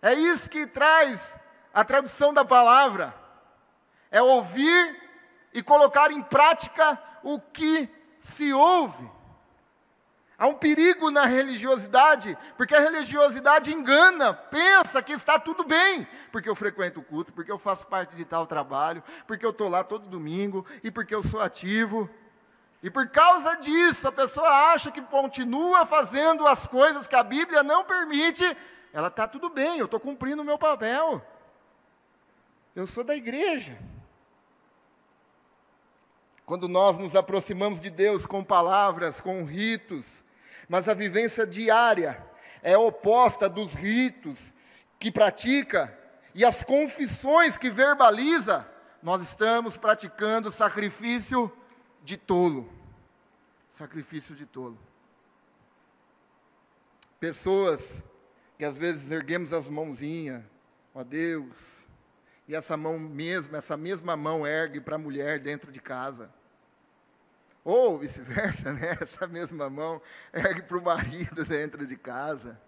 É 0.00 0.14
isso 0.14 0.48
que 0.48 0.64
traz 0.64 1.36
a 1.78 1.84
tradução 1.84 2.34
da 2.34 2.44
palavra 2.44 3.14
é 4.10 4.20
ouvir 4.20 5.00
e 5.54 5.62
colocar 5.62 6.10
em 6.10 6.20
prática 6.20 7.00
o 7.22 7.38
que 7.38 7.88
se 8.18 8.52
ouve. 8.52 9.08
Há 10.36 10.48
um 10.48 10.54
perigo 10.54 11.08
na 11.12 11.24
religiosidade, 11.24 12.36
porque 12.56 12.74
a 12.74 12.80
religiosidade 12.80 13.72
engana, 13.72 14.34
pensa 14.34 15.00
que 15.00 15.12
está 15.12 15.38
tudo 15.38 15.62
bem, 15.62 16.04
porque 16.32 16.48
eu 16.48 16.56
frequento 16.56 16.98
o 16.98 17.04
culto, 17.04 17.32
porque 17.32 17.52
eu 17.52 17.60
faço 17.60 17.86
parte 17.86 18.16
de 18.16 18.24
tal 18.24 18.44
trabalho, 18.44 19.00
porque 19.24 19.46
eu 19.46 19.50
estou 19.50 19.68
lá 19.68 19.84
todo 19.84 20.08
domingo 20.08 20.66
e 20.82 20.90
porque 20.90 21.14
eu 21.14 21.22
sou 21.22 21.40
ativo. 21.40 22.10
E 22.82 22.90
por 22.90 23.06
causa 23.08 23.54
disso, 23.54 24.08
a 24.08 24.10
pessoa 24.10 24.72
acha 24.72 24.90
que 24.90 25.00
continua 25.02 25.86
fazendo 25.86 26.44
as 26.44 26.66
coisas 26.66 27.06
que 27.06 27.14
a 27.14 27.22
Bíblia 27.22 27.62
não 27.62 27.84
permite, 27.84 28.44
ela 28.92 29.06
está 29.06 29.28
tudo 29.28 29.48
bem, 29.48 29.78
eu 29.78 29.84
estou 29.84 30.00
cumprindo 30.00 30.42
o 30.42 30.44
meu 30.44 30.58
papel. 30.58 31.24
Eu 32.78 32.86
sou 32.86 33.02
da 33.02 33.16
igreja. 33.16 33.76
Quando 36.46 36.68
nós 36.68 36.96
nos 36.96 37.16
aproximamos 37.16 37.80
de 37.80 37.90
Deus 37.90 38.24
com 38.24 38.44
palavras, 38.44 39.20
com 39.20 39.42
ritos, 39.42 40.22
mas 40.68 40.88
a 40.88 40.94
vivência 40.94 41.44
diária 41.44 42.24
é 42.62 42.78
oposta 42.78 43.48
dos 43.48 43.74
ritos 43.74 44.54
que 44.96 45.10
pratica 45.10 45.92
e 46.32 46.44
as 46.44 46.62
confissões 46.62 47.58
que 47.58 47.68
verbaliza, 47.68 48.64
nós 49.02 49.22
estamos 49.22 49.76
praticando 49.76 50.52
sacrifício 50.52 51.52
de 52.04 52.16
tolo. 52.16 52.72
Sacrifício 53.70 54.36
de 54.36 54.46
tolo. 54.46 54.78
Pessoas 57.18 58.00
que 58.56 58.64
às 58.64 58.78
vezes 58.78 59.10
erguemos 59.10 59.52
as 59.52 59.68
mãozinhas, 59.68 60.44
ó 60.94 61.02
Deus, 61.02 61.87
e 62.48 62.54
essa 62.54 62.78
mão 62.78 62.98
mesma, 62.98 63.58
essa 63.58 63.76
mesma 63.76 64.16
mão 64.16 64.46
ergue 64.46 64.80
para 64.80 64.96
a 64.96 64.98
mulher 64.98 65.38
dentro 65.38 65.70
de 65.70 65.80
casa. 65.80 66.32
Ou 67.62 67.98
vice-versa, 67.98 68.72
né? 68.74 68.96
Essa 68.98 69.26
mesma 69.26 69.68
mão 69.68 70.00
ergue 70.32 70.62
para 70.62 70.78
o 70.78 70.82
marido 70.82 71.44
dentro 71.46 71.86
de 71.86 71.94
casa. 71.94 72.58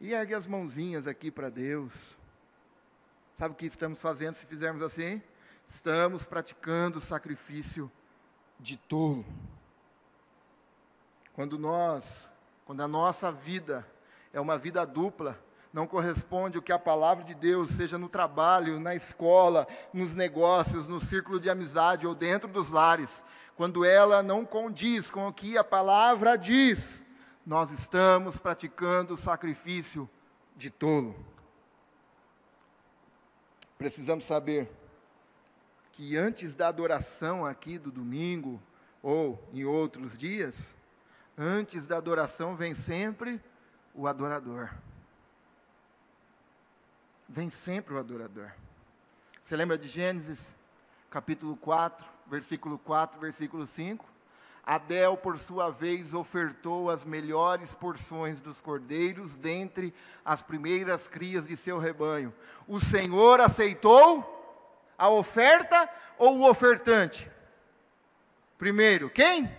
E 0.00 0.14
ergue 0.14 0.34
as 0.34 0.46
mãozinhas 0.46 1.06
aqui 1.06 1.30
para 1.30 1.50
Deus. 1.50 2.16
Sabe 3.38 3.52
o 3.52 3.56
que 3.56 3.66
estamos 3.66 4.00
fazendo 4.00 4.34
se 4.34 4.46
fizermos 4.46 4.82
assim? 4.82 5.22
Estamos 5.66 6.24
praticando 6.24 6.96
o 6.96 7.00
sacrifício 7.00 7.92
de 8.58 8.78
tolo. 8.78 9.26
Quando 11.34 11.58
nós, 11.58 12.30
quando 12.64 12.82
a 12.82 12.88
nossa 12.88 13.30
vida 13.30 13.86
é 14.32 14.40
uma 14.40 14.56
vida 14.56 14.86
dupla, 14.86 15.38
não 15.72 15.86
corresponde 15.86 16.58
o 16.58 16.62
que 16.62 16.70
a 16.70 16.78
palavra 16.78 17.24
de 17.24 17.34
Deus, 17.34 17.70
seja 17.70 17.96
no 17.96 18.08
trabalho, 18.08 18.78
na 18.78 18.94
escola, 18.94 19.66
nos 19.92 20.14
negócios, 20.14 20.86
no 20.86 21.00
círculo 21.00 21.40
de 21.40 21.48
amizade 21.48 22.06
ou 22.06 22.14
dentro 22.14 22.48
dos 22.48 22.68
lares, 22.68 23.24
quando 23.56 23.84
ela 23.84 24.22
não 24.22 24.44
condiz 24.44 25.10
com 25.10 25.26
o 25.26 25.32
que 25.32 25.56
a 25.56 25.64
palavra 25.64 26.36
diz, 26.36 27.02
nós 27.44 27.70
estamos 27.70 28.38
praticando 28.38 29.14
o 29.14 29.18
sacrifício 29.18 30.08
de 30.54 30.68
tolo. 30.68 31.16
Precisamos 33.78 34.26
saber 34.26 34.70
que 35.90 36.16
antes 36.16 36.54
da 36.54 36.68
adoração 36.68 37.46
aqui 37.46 37.78
do 37.78 37.90
domingo, 37.90 38.62
ou 39.02 39.42
em 39.52 39.64
outros 39.64 40.16
dias, 40.16 40.74
antes 41.36 41.86
da 41.86 41.96
adoração 41.96 42.54
vem 42.54 42.74
sempre 42.74 43.42
o 43.94 44.06
adorador 44.06 44.70
vem 47.32 47.48
sempre 47.48 47.94
o 47.94 47.98
adorador. 47.98 48.52
Você 49.42 49.56
lembra 49.56 49.78
de 49.78 49.88
Gênesis, 49.88 50.54
capítulo 51.10 51.56
4, 51.56 52.06
versículo 52.26 52.78
4, 52.78 53.18
versículo 53.18 53.66
5? 53.66 54.04
Abel, 54.62 55.16
por 55.16 55.38
sua 55.38 55.70
vez, 55.70 56.12
ofertou 56.12 56.90
as 56.90 57.06
melhores 57.06 57.72
porções 57.72 58.38
dos 58.38 58.60
cordeiros 58.60 59.34
dentre 59.34 59.94
as 60.22 60.42
primeiras 60.42 61.08
crias 61.08 61.48
de 61.48 61.56
seu 61.56 61.78
rebanho. 61.78 62.34
O 62.68 62.78
Senhor 62.78 63.40
aceitou 63.40 64.38
a 64.98 65.08
oferta 65.08 65.88
ou 66.18 66.38
o 66.38 66.50
ofertante? 66.50 67.30
Primeiro, 68.58 69.08
quem? 69.08 69.50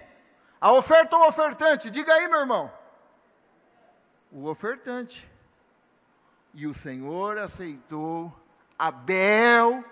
A 0.62 0.72
oferta 0.72 1.18
ou 1.18 1.24
o 1.24 1.28
ofertante? 1.28 1.90
Diga 1.90 2.14
aí, 2.14 2.28
meu 2.28 2.40
irmão. 2.42 2.72
O 4.32 4.48
ofertante. 4.48 5.33
E 6.54 6.68
o 6.68 6.74
Senhor 6.74 7.38
aceitou 7.38 8.34
Abel 8.78 9.84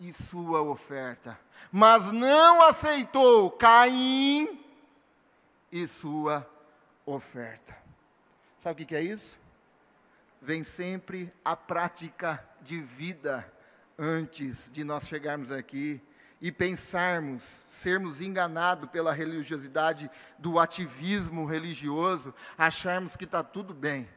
e 0.00 0.12
sua 0.12 0.62
oferta, 0.62 1.38
mas 1.70 2.06
não 2.12 2.62
aceitou 2.62 3.50
Caim 3.52 4.64
e 5.70 5.86
sua 5.86 6.48
oferta. 7.06 7.76
Sabe 8.62 8.82
o 8.82 8.86
que 8.86 8.96
é 8.96 9.02
isso? 9.02 9.38
Vem 10.40 10.64
sempre 10.64 11.32
a 11.44 11.54
prática 11.54 12.44
de 12.60 12.80
vida 12.80 13.50
antes 13.96 14.70
de 14.72 14.82
nós 14.82 15.04
chegarmos 15.06 15.52
aqui 15.52 16.00
e 16.40 16.50
pensarmos, 16.50 17.64
sermos 17.68 18.20
enganados 18.20 18.90
pela 18.90 19.12
religiosidade 19.12 20.10
do 20.36 20.58
ativismo 20.58 21.44
religioso, 21.44 22.34
acharmos 22.58 23.14
que 23.14 23.24
está 23.24 23.44
tudo 23.44 23.72
bem. 23.72 24.08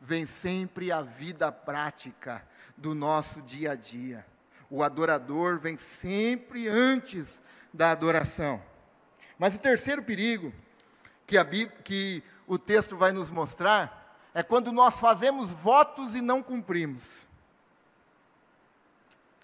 Vem 0.00 0.26
sempre 0.26 0.92
a 0.92 1.02
vida 1.02 1.50
prática 1.50 2.46
do 2.76 2.94
nosso 2.94 3.42
dia 3.42 3.72
a 3.72 3.74
dia. 3.74 4.24
O 4.70 4.82
adorador 4.82 5.58
vem 5.58 5.76
sempre 5.76 6.68
antes 6.68 7.42
da 7.72 7.90
adoração. 7.90 8.62
Mas 9.38 9.54
o 9.54 9.60
terceiro 9.60 10.02
perigo 10.02 10.52
que, 11.26 11.42
Bíblia, 11.42 11.78
que 11.82 12.22
o 12.46 12.58
texto 12.58 12.96
vai 12.96 13.12
nos 13.12 13.30
mostrar 13.30 13.98
é 14.34 14.42
quando 14.42 14.72
nós 14.72 15.00
fazemos 15.00 15.50
votos 15.50 16.14
e 16.14 16.20
não 16.20 16.42
cumprimos. 16.42 17.26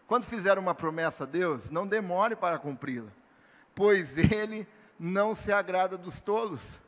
Quando 0.07 0.25
fizer 0.25 0.59
uma 0.59 0.75
promessa 0.75 1.25
a 1.25 1.27
Deus, 1.27 1.71
não 1.71 1.87
demore 1.87 2.37
para 2.37 2.59
cumpri-la, 2.59 3.11
pois 3.75 4.19
Ele 4.19 4.67
não 4.99 5.35
se 5.35 5.51
agrada 5.53 5.97
dos 5.97 6.21
tolos. 6.21 6.79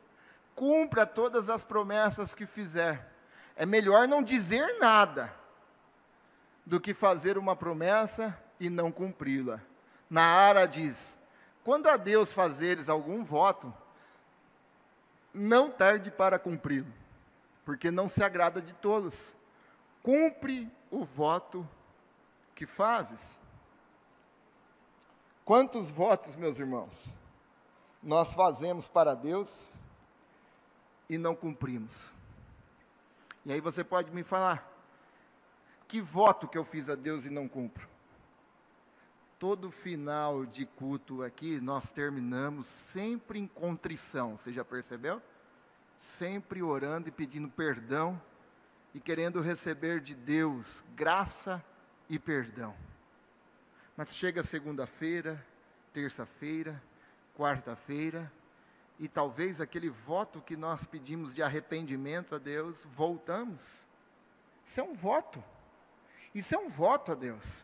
Cumpra 0.55 1.05
todas 1.05 1.49
as 1.49 1.63
promessas 1.63 2.33
que 2.33 2.45
fizer. 2.45 3.16
É 3.57 3.65
melhor 3.65 4.07
não 4.07 4.21
dizer 4.21 4.77
nada 4.79 5.33
do 6.63 6.79
que 6.79 6.93
fazer 6.93 7.39
uma 7.39 7.55
promessa 7.55 8.37
e 8.59 8.69
não 8.69 8.91
cumpri-la. 8.91 9.59
Na 10.07 10.21
Ara 10.21 10.67
diz: 10.67 11.17
quando 11.63 11.87
a 11.87 11.97
Deus 11.97 12.31
fazeres 12.31 12.87
algum 12.87 13.23
voto, 13.23 13.73
não 15.33 15.71
tarde 15.71 16.11
para 16.11 16.37
cumpri-lo, 16.37 16.93
porque 17.65 17.89
não 17.89 18.07
se 18.07 18.23
agrada 18.23 18.61
de 18.61 18.73
todos. 18.73 19.33
Cumpre 20.03 20.71
o 20.91 21.03
voto 21.03 21.67
que 22.53 22.67
fazes. 22.67 23.37
Quantos 25.43 25.89
votos, 25.89 26.35
meus 26.35 26.59
irmãos, 26.59 27.11
nós 28.03 28.33
fazemos 28.33 28.87
para 28.87 29.15
Deus 29.15 29.71
e 31.09 31.17
não 31.17 31.35
cumprimos? 31.35 32.16
E 33.47 33.53
aí 33.53 33.61
você 33.61 33.81
pode 33.81 34.11
me 34.11 34.23
falar, 34.23 34.69
que 35.87 36.01
voto 36.01 36.49
que 36.49 36.57
eu 36.57 36.65
fiz 36.65 36.89
a 36.89 36.95
Deus 36.95 37.23
e 37.23 37.29
não 37.29 37.47
cumpro? 37.47 37.87
Todo 39.39 39.71
final 39.71 40.45
de 40.45 40.65
culto 40.65 41.23
aqui, 41.23 41.61
nós 41.61 41.89
terminamos 41.89 42.67
sempre 42.67 43.39
em 43.39 43.47
contrição, 43.47 44.35
você 44.35 44.51
já 44.51 44.65
percebeu? 44.65 45.21
Sempre 45.97 46.61
orando 46.61 47.07
e 47.07 47.11
pedindo 47.11 47.47
perdão 47.47 48.21
e 48.93 48.99
querendo 48.99 49.39
receber 49.39 50.01
de 50.01 50.13
Deus 50.13 50.83
graça 50.93 51.63
e 52.09 52.19
perdão. 52.19 52.75
Mas 53.95 54.13
chega 54.13 54.43
segunda-feira, 54.43 55.41
terça-feira, 55.93 56.83
quarta-feira, 57.33 58.29
e 58.99 59.07
talvez 59.07 59.61
aquele 59.61 59.89
voto 59.89 60.41
que 60.41 60.57
nós 60.57 60.85
pedimos 60.85 61.33
de 61.33 61.43
arrependimento 61.43 62.33
a 62.33 62.37
Deus, 62.37 62.85
voltamos. 62.85 63.85
Isso 64.65 64.79
é 64.79 64.83
um 64.83 64.93
voto. 64.93 65.43
Isso 66.33 66.55
é 66.55 66.57
um 66.57 66.69
voto 66.69 67.11
a 67.11 67.15
Deus. 67.15 67.63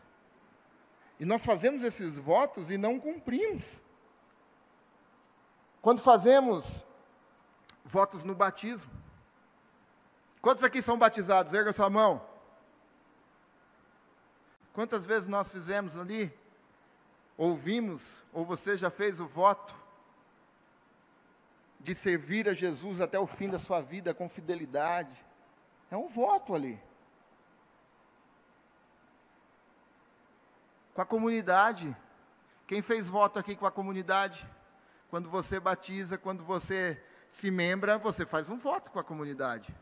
E 1.18 1.24
nós 1.24 1.44
fazemos 1.44 1.82
esses 1.82 2.18
votos 2.18 2.70
e 2.70 2.78
não 2.78 3.00
cumprimos. 3.00 3.80
Quando 5.82 6.00
fazemos 6.00 6.84
votos 7.84 8.24
no 8.24 8.34
batismo. 8.34 8.90
Quantos 10.40 10.64
aqui 10.64 10.80
são 10.80 10.98
batizados? 10.98 11.52
Erga 11.52 11.72
sua 11.72 11.90
mão. 11.90 12.24
Quantas 14.72 15.06
vezes 15.06 15.28
nós 15.28 15.50
fizemos 15.50 15.96
ali? 15.96 16.32
Ouvimos, 17.36 18.24
ou 18.32 18.44
você 18.44 18.76
já 18.76 18.90
fez 18.90 19.20
o 19.20 19.26
voto 19.26 19.83
de 21.84 21.94
servir 21.94 22.48
a 22.48 22.52
Jesus 22.52 23.00
até 23.00 23.18
o 23.18 23.26
fim 23.26 23.48
da 23.48 23.60
sua 23.60 23.80
vida 23.80 24.12
com 24.12 24.28
fidelidade. 24.28 25.14
É 25.88 25.96
um 25.96 26.08
voto 26.08 26.52
ali. 26.52 26.80
com 30.94 31.02
a 31.02 31.04
comunidade. 31.04 31.94
Quem 32.66 32.80
fez 32.80 33.08
voto 33.08 33.38
aqui 33.38 33.56
com 33.56 33.66
a 33.66 33.70
comunidade? 33.70 34.48
Quando 35.10 35.28
você 35.28 35.60
batiza, 35.60 36.16
quando 36.16 36.42
você 36.44 37.02
se 37.28 37.50
membra, 37.50 37.98
você 37.98 38.24
faz 38.24 38.48
um 38.48 38.56
voto 38.56 38.90
com 38.90 38.98
a 38.98 39.04
comunidade. 39.04 39.74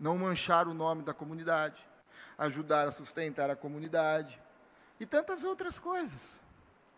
Não 0.00 0.18
manchar 0.18 0.66
o 0.66 0.74
nome 0.74 1.02
da 1.02 1.14
comunidade, 1.14 1.86
ajudar 2.36 2.88
a 2.88 2.90
sustentar 2.90 3.50
a 3.50 3.56
comunidade 3.56 4.40
e 4.98 5.06
tantas 5.06 5.44
outras 5.44 5.78
coisas. 5.78 6.38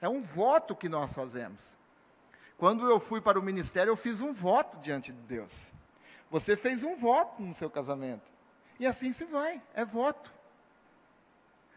É 0.01 0.09
um 0.09 0.23
voto 0.23 0.75
que 0.75 0.89
nós 0.89 1.13
fazemos. 1.13 1.77
Quando 2.59 2.89
eu 2.89 2.99
fui 2.99 3.21
para 3.21 3.39
o 3.39 3.43
ministério, 3.43 3.91
eu 3.91 3.97
fiz 3.97 4.21
um 4.21 4.33
voto 4.33 4.79
diante 4.79 5.13
de 5.13 5.21
Deus. 5.23 5.71
Você 6.31 6.57
fez 6.57 6.83
um 6.83 6.97
voto 6.97 7.43
no 7.43 7.55
seu 7.55 7.71
casamento. 7.71 8.31
E 8.79 8.87
assim 8.87 9.13
se 9.13 9.25
vai, 9.25 9.63
é 9.75 9.85
voto. 9.85 10.33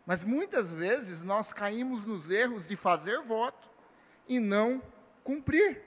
Mas 0.06 0.24
muitas 0.24 0.72
vezes 0.72 1.22
nós 1.22 1.54
caímos 1.54 2.06
nos 2.06 2.30
erros 2.30 2.68
de 2.68 2.76
fazer 2.76 3.22
voto 3.22 3.70
e 4.28 4.39
não 4.39 4.82
cumprir. 5.24 5.84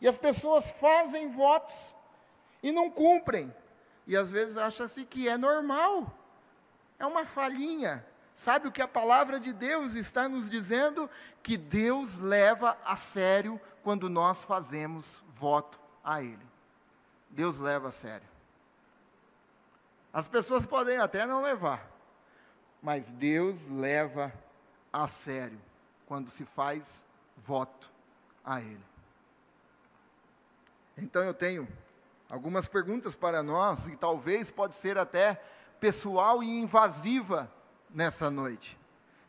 E 0.00 0.08
as 0.08 0.16
pessoas 0.16 0.70
fazem 0.70 1.28
votos 1.30 1.92
e 2.62 2.72
não 2.72 2.90
cumprem. 2.90 3.54
E 4.06 4.16
às 4.16 4.30
vezes 4.30 4.56
acha-se 4.56 5.04
que 5.04 5.28
é 5.28 5.36
normal. 5.36 6.16
É 6.98 7.04
uma 7.04 7.26
falhinha. 7.26 8.04
Sabe 8.40 8.68
o 8.68 8.72
que 8.72 8.80
a 8.80 8.88
palavra 8.88 9.38
de 9.38 9.52
Deus 9.52 9.92
está 9.92 10.26
nos 10.26 10.48
dizendo? 10.48 11.10
Que 11.42 11.58
Deus 11.58 12.18
leva 12.18 12.74
a 12.82 12.96
sério 12.96 13.60
quando 13.82 14.08
nós 14.08 14.42
fazemos 14.44 15.22
voto 15.34 15.78
a 16.02 16.22
Ele. 16.22 16.46
Deus 17.28 17.58
leva 17.58 17.90
a 17.90 17.92
sério. 17.92 18.26
As 20.10 20.26
pessoas 20.26 20.64
podem 20.64 20.96
até 20.96 21.26
não 21.26 21.42
levar, 21.42 21.86
mas 22.80 23.12
Deus 23.12 23.68
leva 23.68 24.32
a 24.90 25.06
sério 25.06 25.60
quando 26.06 26.30
se 26.30 26.46
faz 26.46 27.04
voto 27.36 27.90
a 28.42 28.58
Ele. 28.58 28.84
Então 30.96 31.22
eu 31.24 31.34
tenho 31.34 31.68
algumas 32.26 32.66
perguntas 32.66 33.14
para 33.14 33.42
nós, 33.42 33.86
e 33.86 33.96
talvez 33.96 34.50
pode 34.50 34.76
ser 34.76 34.96
até 34.96 35.34
pessoal 35.78 36.42
e 36.42 36.48
invasiva 36.48 37.52
nessa 37.92 38.30
noite. 38.30 38.78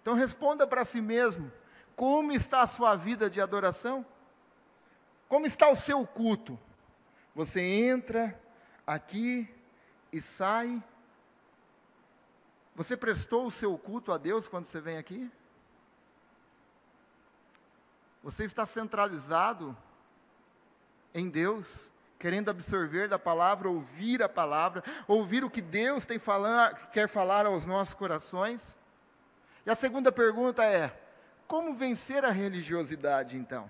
Então 0.02 0.14
responda 0.14 0.66
para 0.66 0.86
si 0.86 1.02
mesmo: 1.02 1.52
como 1.96 2.32
está 2.32 2.62
a 2.62 2.68
sua 2.68 2.96
vida 2.96 3.30
de 3.30 3.42
adoração? 3.42 4.06
Como 5.28 5.46
está 5.46 5.70
o 5.70 5.76
seu 5.76 6.06
culto? 6.06 6.60
Você 7.34 7.62
entra 7.62 8.40
aqui 8.86 9.48
e 10.12 10.20
sai 10.20 10.84
você 12.76 12.96
prestou 12.96 13.48
o 13.48 13.52
seu 13.52 13.78
culto 13.78 14.12
a 14.12 14.18
Deus 14.18 14.48
quando 14.48 14.66
você 14.66 14.80
vem 14.80 14.98
aqui? 14.98 15.30
Você 18.24 18.44
está 18.46 18.66
centralizado 18.66 19.78
em 21.14 21.30
Deus, 21.30 21.92
querendo 22.22 22.52
absorver 22.52 23.08
da 23.08 23.18
palavra, 23.18 23.68
ouvir 23.68 24.22
a 24.22 24.30
palavra, 24.30 24.84
ouvir 25.08 25.44
o 25.44 25.50
que 25.50 25.60
Deus 25.60 26.06
tem 26.06 26.20
falar, 26.20 26.92
quer 26.92 27.08
falar 27.08 27.48
aos 27.48 27.66
nossos 27.66 27.96
corações? 27.96 28.76
E 29.66 29.72
a 29.72 29.76
segunda 29.76 30.12
pergunta 30.12 30.64
é: 30.64 30.96
como 31.48 31.74
vencer 31.74 32.24
a 32.24 32.30
religiosidade 32.30 33.38
então? 33.38 33.68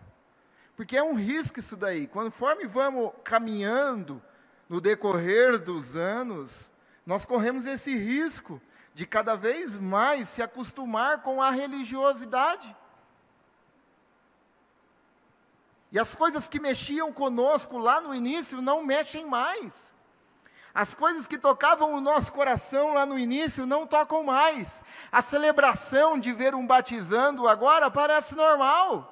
Porque 0.76 0.98
é 0.98 1.04
um 1.04 1.14
risco 1.14 1.60
isso 1.60 1.78
daí. 1.78 2.08
Conforme 2.08 2.68
vamos 2.68 3.14
caminhando 3.24 4.22
no 4.68 4.82
decorrer 4.82 5.58
dos 5.58 5.96
anos, 5.96 6.70
nós 7.06 7.26
corremos 7.26 7.66
esse 7.66 7.96
risco 7.96 8.62
de 8.94 9.08
cada 9.08 9.34
vez 9.34 9.80
mais 9.80 10.28
se 10.28 10.42
acostumar 10.42 11.22
com 11.22 11.42
a 11.42 11.52
religiosidade. 11.52 12.76
E 15.92 16.00
as 16.00 16.16
coisas 16.16 16.48
que 16.48 16.60
mexiam 16.60 17.12
conosco 17.12 17.78
lá 17.78 18.00
no 18.00 18.16
início 18.16 18.62
não 18.62 18.84
mexem 18.84 19.26
mais. 19.26 19.94
As 20.74 20.94
coisas 20.94 21.28
que 21.28 21.38
tocavam 21.38 21.94
o 21.94 22.00
nosso 22.00 22.32
coração 22.32 22.94
lá 22.94 23.06
no 23.06 23.20
início 23.20 23.66
não 23.66 23.86
tocam 23.86 24.24
mais. 24.24 24.82
A 25.12 25.22
celebração 25.22 26.18
de 26.18 26.32
ver 26.32 26.56
um 26.56 26.66
batizando 26.66 27.46
agora 27.48 27.92
parece 27.92 28.36
normal. 28.36 29.10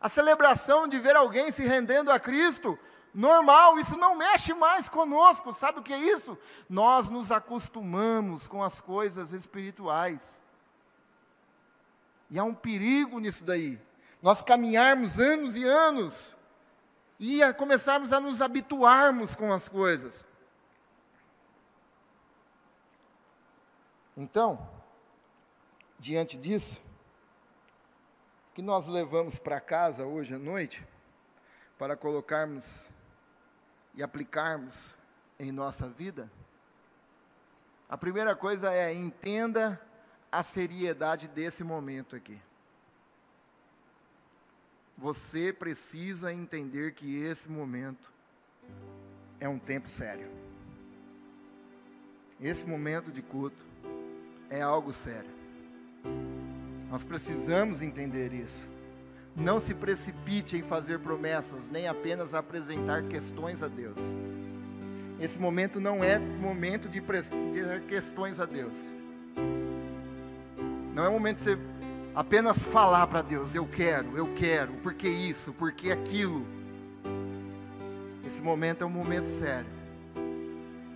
A 0.00 0.08
celebração 0.08 0.88
de 0.88 0.98
ver 0.98 1.14
alguém 1.16 1.50
se 1.50 1.66
rendendo 1.66 2.10
a 2.10 2.18
Cristo, 2.18 2.78
normal, 3.14 3.78
isso 3.78 3.98
não 3.98 4.16
mexe 4.16 4.54
mais 4.54 4.88
conosco. 4.88 5.52
Sabe 5.52 5.80
o 5.80 5.82
que 5.82 5.92
é 5.92 5.98
isso? 5.98 6.38
Nós 6.66 7.10
nos 7.10 7.30
acostumamos 7.30 8.46
com 8.46 8.64
as 8.64 8.80
coisas 8.80 9.32
espirituais. 9.32 10.40
E 12.30 12.38
há 12.38 12.44
um 12.44 12.54
perigo 12.54 13.18
nisso 13.18 13.44
daí. 13.44 13.78
Nós 14.22 14.42
caminharmos 14.42 15.18
anos 15.18 15.56
e 15.56 15.64
anos 15.64 16.36
e 17.18 17.42
a 17.42 17.52
começarmos 17.52 18.12
a 18.12 18.20
nos 18.20 18.40
habituarmos 18.40 19.34
com 19.34 19.52
as 19.52 19.68
coisas. 19.68 20.24
Então, 24.16 24.68
diante 25.98 26.36
disso, 26.36 26.80
que 28.52 28.62
nós 28.62 28.86
levamos 28.86 29.38
para 29.38 29.60
casa 29.60 30.04
hoje 30.06 30.34
à 30.34 30.38
noite, 30.38 30.86
para 31.78 31.96
colocarmos 31.96 32.86
e 33.94 34.02
aplicarmos 34.02 34.94
em 35.38 35.50
nossa 35.50 35.88
vida, 35.88 36.30
a 37.88 37.96
primeira 37.96 38.36
coisa 38.36 38.72
é 38.72 38.92
entenda 38.92 39.80
a 40.30 40.42
seriedade 40.42 41.26
desse 41.28 41.64
momento 41.64 42.14
aqui. 42.14 42.40
Você 45.00 45.50
precisa 45.50 46.30
entender 46.30 46.92
que 46.92 47.22
esse 47.22 47.50
momento 47.50 48.12
é 49.40 49.48
um 49.48 49.58
tempo 49.58 49.88
sério. 49.88 50.28
Esse 52.38 52.66
momento 52.66 53.10
de 53.10 53.22
culto 53.22 53.64
é 54.50 54.60
algo 54.60 54.92
sério. 54.92 55.30
Nós 56.90 57.02
precisamos 57.02 57.80
entender 57.80 58.34
isso. 58.34 58.68
Não 59.34 59.58
se 59.58 59.72
precipite 59.72 60.58
em 60.58 60.62
fazer 60.62 60.98
promessas, 60.98 61.66
nem 61.68 61.88
apenas 61.88 62.34
apresentar 62.34 63.04
questões 63.04 63.62
a 63.62 63.68
Deus. 63.68 63.98
Esse 65.18 65.38
momento 65.38 65.80
não 65.80 66.04
é 66.04 66.18
momento 66.18 66.90
de 66.90 66.98
apresentar 66.98 67.80
questões 67.88 68.38
a 68.38 68.44
Deus. 68.44 68.76
Não 70.94 71.06
é 71.06 71.08
momento 71.08 71.38
de 71.38 71.44
você 71.44 71.58
apenas 72.14 72.62
falar 72.62 73.06
para 73.06 73.22
Deus: 73.22 73.54
eu 73.54 73.66
quero, 73.66 74.16
eu 74.16 74.32
quero, 74.34 74.72
porque 74.82 75.08
isso, 75.08 75.52
porque 75.52 75.90
aquilo. 75.90 76.46
Esse 78.26 78.40
momento 78.40 78.82
é 78.82 78.86
um 78.86 78.90
momento 78.90 79.26
sério. 79.26 79.80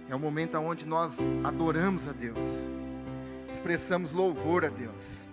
É 0.09 0.15
um 0.15 0.19
momento 0.19 0.59
onde 0.59 0.87
nós 0.87 1.19
adoramos 1.43 2.07
a 2.07 2.13
Deus, 2.13 2.39
expressamos 3.49 4.13
louvor 4.13 4.65
a 4.65 4.69
Deus, 4.69 5.25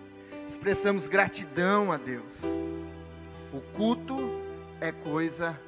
expressamos 0.46 1.06
gratidão 1.06 1.92
a 1.92 1.98
Deus. 1.98 2.40
O 3.52 3.60
culto 3.76 4.18
é 4.80 4.90
coisa 4.90 5.60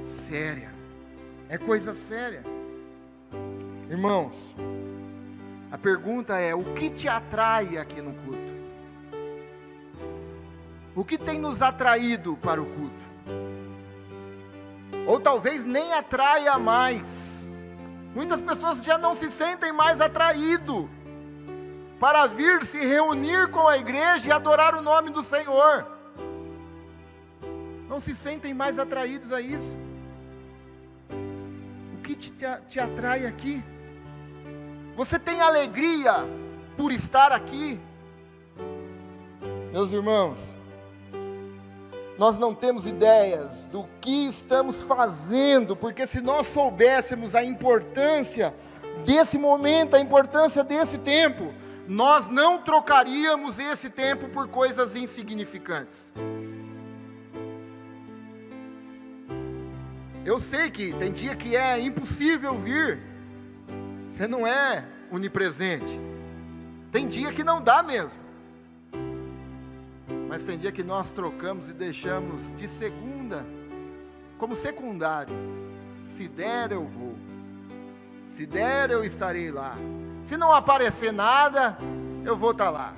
séria, 0.00 0.70
é 1.48 1.56
coisa 1.56 1.94
séria. 1.94 2.44
Irmãos, 3.88 4.54
a 5.72 5.78
pergunta 5.78 6.38
é: 6.38 6.54
o 6.54 6.62
que 6.74 6.90
te 6.90 7.08
atrai 7.08 7.78
aqui 7.78 8.00
no 8.00 8.12
culto? 8.12 8.59
O 10.94 11.04
que 11.04 11.16
tem 11.16 11.38
nos 11.38 11.62
atraído 11.62 12.36
para 12.36 12.60
o 12.60 12.66
culto? 12.66 13.10
Ou 15.06 15.20
talvez 15.20 15.64
nem 15.64 15.92
atraia 15.92 16.58
mais. 16.58 17.46
Muitas 18.14 18.42
pessoas 18.42 18.80
já 18.80 18.98
não 18.98 19.14
se 19.14 19.30
sentem 19.30 19.72
mais 19.72 20.00
atraído 20.00 20.90
para 22.00 22.26
vir 22.26 22.64
se 22.64 22.78
reunir 22.78 23.50
com 23.50 23.68
a 23.68 23.76
igreja 23.78 24.28
e 24.28 24.32
adorar 24.32 24.74
o 24.74 24.82
nome 24.82 25.10
do 25.10 25.22
Senhor. 25.22 25.86
Não 27.88 28.00
se 28.00 28.14
sentem 28.14 28.54
mais 28.54 28.78
atraídos 28.78 29.32
a 29.32 29.40
isso. 29.40 29.76
O 31.94 32.02
que 32.02 32.14
te, 32.14 32.32
te 32.68 32.80
atrai 32.80 33.26
aqui? 33.26 33.62
Você 34.96 35.18
tem 35.18 35.40
alegria 35.40 36.26
por 36.76 36.90
estar 36.90 37.32
aqui? 37.32 37.80
Meus 39.72 39.92
irmãos, 39.92 40.40
nós 42.20 42.36
não 42.36 42.54
temos 42.54 42.86
ideias 42.86 43.64
do 43.72 43.88
que 43.98 44.26
estamos 44.28 44.82
fazendo, 44.82 45.74
porque 45.74 46.06
se 46.06 46.20
nós 46.20 46.48
soubéssemos 46.48 47.34
a 47.34 47.42
importância 47.42 48.54
desse 49.06 49.38
momento, 49.38 49.96
a 49.96 50.00
importância 50.00 50.62
desse 50.62 50.98
tempo, 50.98 51.54
nós 51.88 52.28
não 52.28 52.58
trocaríamos 52.58 53.58
esse 53.58 53.88
tempo 53.88 54.28
por 54.28 54.48
coisas 54.48 54.94
insignificantes. 54.96 56.12
Eu 60.22 60.38
sei 60.38 60.70
que 60.70 60.92
tem 60.92 61.12
dia 61.12 61.34
que 61.34 61.56
é 61.56 61.80
impossível 61.80 62.54
vir, 62.58 63.00
você 64.12 64.28
não 64.28 64.46
é 64.46 64.84
onipresente, 65.10 65.98
tem 66.92 67.08
dia 67.08 67.32
que 67.32 67.42
não 67.42 67.62
dá 67.62 67.82
mesmo. 67.82 68.29
Mas 70.30 70.44
tem 70.44 70.56
dia 70.56 70.70
que 70.70 70.84
nós 70.84 71.10
trocamos 71.10 71.68
e 71.68 71.72
deixamos 71.72 72.52
de 72.56 72.68
segunda 72.68 73.44
como 74.38 74.54
secundário. 74.54 75.34
Se 76.06 76.28
der, 76.28 76.70
eu 76.70 76.86
vou. 76.86 77.16
Se 78.28 78.46
der, 78.46 78.92
eu 78.92 79.02
estarei 79.02 79.50
lá. 79.50 79.76
Se 80.22 80.36
não 80.36 80.52
aparecer 80.52 81.12
nada, 81.12 81.76
eu 82.24 82.36
vou 82.36 82.52
estar 82.52 82.70
lá. 82.70 82.94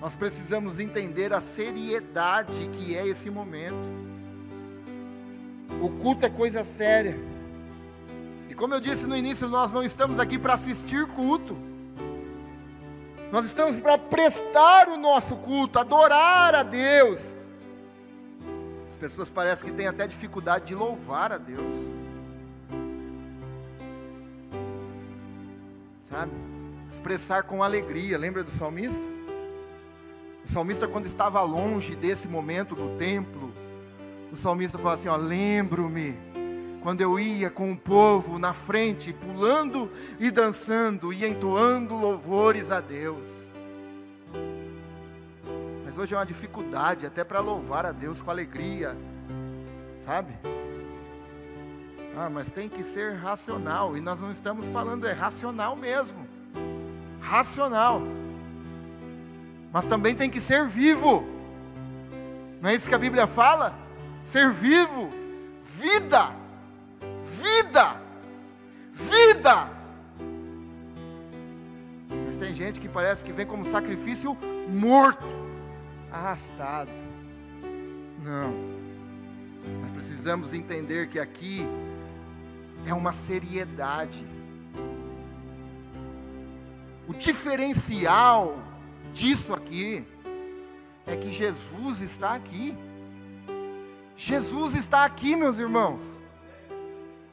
Nós 0.00 0.16
precisamos 0.16 0.80
entender 0.80 1.34
a 1.34 1.42
seriedade 1.42 2.66
que 2.72 2.96
é 2.96 3.06
esse 3.06 3.28
momento. 3.28 3.86
O 5.78 5.90
culto 5.90 6.24
é 6.24 6.30
coisa 6.30 6.64
séria. 6.64 7.18
E 8.48 8.54
como 8.54 8.72
eu 8.72 8.80
disse 8.80 9.06
no 9.06 9.14
início, 9.14 9.46
nós 9.46 9.70
não 9.70 9.82
estamos 9.82 10.18
aqui 10.18 10.38
para 10.38 10.54
assistir 10.54 11.06
culto. 11.08 11.54
Nós 13.34 13.46
estamos 13.46 13.80
para 13.80 13.98
prestar 13.98 14.86
o 14.88 14.96
nosso 14.96 15.34
culto, 15.34 15.80
adorar 15.80 16.54
a 16.54 16.62
Deus. 16.62 17.34
As 18.86 18.94
pessoas 18.94 19.28
parecem 19.28 19.68
que 19.68 19.76
têm 19.76 19.88
até 19.88 20.06
dificuldade 20.06 20.66
de 20.66 20.74
louvar 20.76 21.32
a 21.32 21.36
Deus. 21.36 21.74
Sabe? 26.08 26.30
Expressar 26.88 27.42
com 27.42 27.60
alegria. 27.60 28.16
Lembra 28.16 28.44
do 28.44 28.52
salmista? 28.52 29.04
O 30.44 30.48
salmista, 30.48 30.86
quando 30.86 31.06
estava 31.06 31.42
longe 31.42 31.96
desse 31.96 32.28
momento 32.28 32.76
do 32.76 32.96
templo, 32.96 33.52
o 34.30 34.36
salmista 34.36 34.78
falou 34.78 34.92
assim: 34.92 35.08
Ó, 35.08 35.16
lembro-me 35.16 36.16
quando 36.84 37.00
eu 37.00 37.18
ia 37.18 37.48
com 37.48 37.72
o 37.72 37.76
povo 37.78 38.38
na 38.38 38.52
frente, 38.52 39.10
pulando 39.10 39.90
e 40.20 40.30
dançando 40.30 41.14
e 41.14 41.24
entoando 41.24 41.96
louvores 41.96 42.70
a 42.70 42.78
Deus. 42.78 43.48
Mas 45.82 45.96
hoje 45.96 46.14
é 46.14 46.18
uma 46.18 46.26
dificuldade 46.26 47.06
até 47.06 47.24
para 47.24 47.40
louvar 47.40 47.86
a 47.86 47.90
Deus 47.90 48.20
com 48.20 48.30
alegria, 48.30 48.94
sabe? 49.98 50.34
Ah, 52.18 52.28
mas 52.28 52.50
tem 52.50 52.68
que 52.68 52.84
ser 52.84 53.14
racional, 53.14 53.96
e 53.96 54.00
nós 54.02 54.20
não 54.20 54.30
estamos 54.30 54.68
falando, 54.68 55.06
é 55.06 55.12
racional 55.12 55.74
mesmo. 55.74 56.28
Racional. 57.18 58.02
Mas 59.72 59.86
também 59.86 60.14
tem 60.14 60.28
que 60.28 60.38
ser 60.38 60.68
vivo. 60.68 61.26
Não 62.60 62.68
é 62.68 62.74
isso 62.74 62.90
que 62.90 62.94
a 62.94 62.98
Bíblia 62.98 63.26
fala? 63.26 63.74
Ser 64.22 64.50
vivo, 64.50 65.08
vida 65.62 66.43
vida. 67.54 68.00
Vida. 68.92 69.70
Mas 72.26 72.36
tem 72.36 72.54
gente 72.54 72.80
que 72.80 72.88
parece 72.88 73.24
que 73.24 73.32
vem 73.32 73.46
como 73.46 73.64
sacrifício 73.64 74.36
morto, 74.68 75.26
arrastado. 76.10 76.90
Não. 78.22 78.52
Nós 79.80 79.90
precisamos 79.92 80.52
entender 80.52 81.08
que 81.08 81.18
aqui 81.18 81.66
é 82.86 82.94
uma 82.94 83.12
seriedade. 83.12 84.26
O 87.06 87.12
diferencial 87.12 88.58
disso 89.12 89.52
aqui 89.52 90.04
é 91.06 91.16
que 91.16 91.32
Jesus 91.32 92.00
está 92.00 92.34
aqui. 92.34 92.74
Jesus 94.16 94.74
está 94.74 95.04
aqui, 95.04 95.36
meus 95.36 95.58
irmãos. 95.58 96.23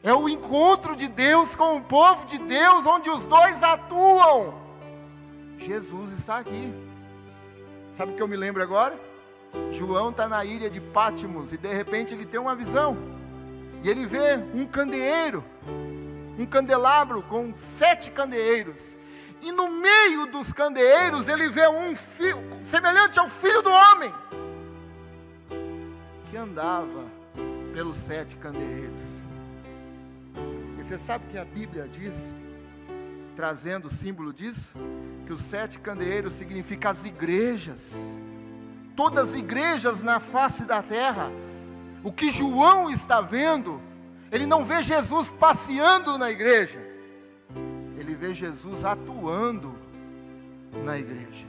É 0.03 0.13
o 0.13 0.27
encontro 0.27 0.95
de 0.95 1.07
Deus 1.07 1.55
com 1.55 1.77
o 1.77 1.81
povo 1.81 2.25
de 2.25 2.39
Deus, 2.39 2.85
onde 2.85 3.09
os 3.09 3.27
dois 3.27 3.61
atuam. 3.61 4.55
Jesus 5.59 6.11
está 6.13 6.39
aqui. 6.39 6.73
Sabe 7.93 8.13
o 8.13 8.15
que 8.15 8.21
eu 8.21 8.27
me 8.27 8.35
lembro 8.35 8.63
agora? 8.63 8.99
João 9.71 10.09
está 10.09 10.27
na 10.27 10.43
ilha 10.43 10.69
de 10.69 10.81
Pátimos 10.81 11.53
e 11.53 11.57
de 11.57 11.71
repente 11.71 12.15
ele 12.15 12.25
tem 12.25 12.39
uma 12.39 12.55
visão. 12.55 12.97
E 13.83 13.89
ele 13.89 14.05
vê 14.05 14.37
um 14.55 14.65
candeeiro, 14.65 15.43
um 16.37 16.45
candelabro 16.47 17.21
com 17.23 17.53
sete 17.55 18.09
candeeiros. 18.09 18.95
E 19.39 19.51
no 19.51 19.69
meio 19.69 20.25
dos 20.27 20.51
candeeiros 20.51 21.27
ele 21.27 21.49
vê 21.49 21.67
um 21.67 21.95
filho, 21.95 22.39
semelhante 22.63 23.19
ao 23.19 23.27
filho 23.27 23.61
do 23.61 23.71
homem, 23.71 24.13
que 26.29 26.37
andava 26.37 27.05
pelos 27.73 27.97
sete 27.97 28.35
candeeiros. 28.37 29.21
E 30.81 30.83
você 30.83 30.97
sabe 30.97 31.25
que 31.29 31.37
a 31.37 31.45
Bíblia 31.45 31.87
diz, 31.87 32.33
trazendo 33.35 33.85
o 33.85 33.89
símbolo 33.91 34.33
disso, 34.33 34.73
que 35.27 35.31
os 35.31 35.39
sete 35.39 35.77
candeeiros 35.77 36.33
significam 36.33 36.89
as 36.89 37.05
igrejas, 37.05 38.17
todas 38.95 39.29
as 39.29 39.35
igrejas 39.35 40.01
na 40.01 40.19
face 40.19 40.63
da 40.63 40.81
terra. 40.81 41.31
O 42.03 42.11
que 42.11 42.31
João 42.31 42.89
está 42.89 43.21
vendo, 43.21 43.79
ele 44.31 44.47
não 44.47 44.65
vê 44.65 44.81
Jesus 44.81 45.29
passeando 45.29 46.17
na 46.17 46.31
igreja, 46.31 46.81
ele 47.95 48.15
vê 48.15 48.33
Jesus 48.33 48.83
atuando 48.83 49.75
na 50.83 50.97
igreja. 50.97 51.45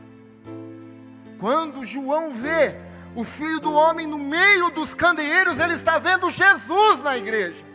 Quando 1.40 1.86
João 1.86 2.32
vê 2.32 2.76
o 3.16 3.24
filho 3.24 3.60
do 3.60 3.72
homem 3.72 4.06
no 4.06 4.18
meio 4.18 4.68
dos 4.68 4.94
candeeiros, 4.94 5.58
ele 5.58 5.72
está 5.72 5.98
vendo 5.98 6.28
Jesus 6.28 7.00
na 7.00 7.16
igreja. 7.16 7.71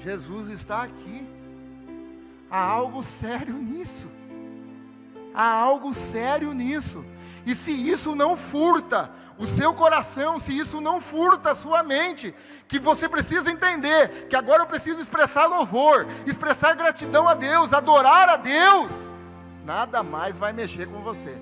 Jesus 0.00 0.48
está 0.48 0.82
aqui. 0.82 1.26
Há 2.50 2.62
algo 2.62 3.02
sério 3.02 3.54
nisso. 3.54 4.08
Há 5.32 5.46
algo 5.46 5.94
sério 5.94 6.52
nisso. 6.52 7.04
E 7.46 7.54
se 7.54 7.70
isso 7.70 8.16
não 8.16 8.36
furta 8.36 9.10
o 9.38 9.46
seu 9.46 9.72
coração, 9.72 10.38
se 10.38 10.56
isso 10.56 10.80
não 10.80 11.00
furta 11.00 11.52
a 11.52 11.54
sua 11.54 11.82
mente, 11.82 12.34
que 12.66 12.78
você 12.78 13.08
precisa 13.08 13.50
entender 13.50 14.26
que 14.28 14.36
agora 14.36 14.62
eu 14.62 14.66
preciso 14.66 15.00
expressar 15.00 15.46
louvor, 15.46 16.06
expressar 16.26 16.74
gratidão 16.74 17.28
a 17.28 17.34
Deus, 17.34 17.72
adorar 17.72 18.28
a 18.28 18.36
Deus, 18.36 18.90
nada 19.64 20.02
mais 20.02 20.36
vai 20.36 20.52
mexer 20.52 20.86
com 20.86 21.00
você. 21.02 21.38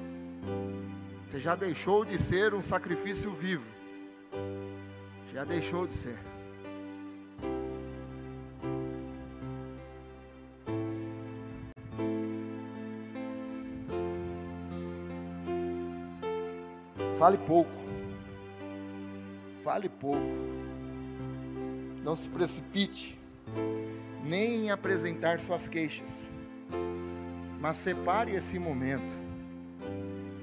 Você 1.27 1.41
já 1.41 1.55
deixou 1.55 2.05
de 2.05 2.21
ser 2.21 2.55
um 2.55 2.63
sacrifício 2.63 3.33
vivo. 3.33 3.67
Já 5.33 5.45
deixou 5.45 5.87
de 5.87 5.95
ser. 5.95 6.19
Fale 17.19 17.37
pouco. 17.37 17.71
Fale 19.65 19.89
pouco. 19.89 20.23
Não 22.05 22.15
se 22.15 22.29
precipite, 22.29 23.21
nem 24.23 24.67
em 24.67 24.71
apresentar 24.71 25.41
suas 25.41 25.67
queixas. 25.67 26.31
Mas 27.61 27.77
separe 27.77 28.37
esse 28.37 28.57
momento 28.57 29.19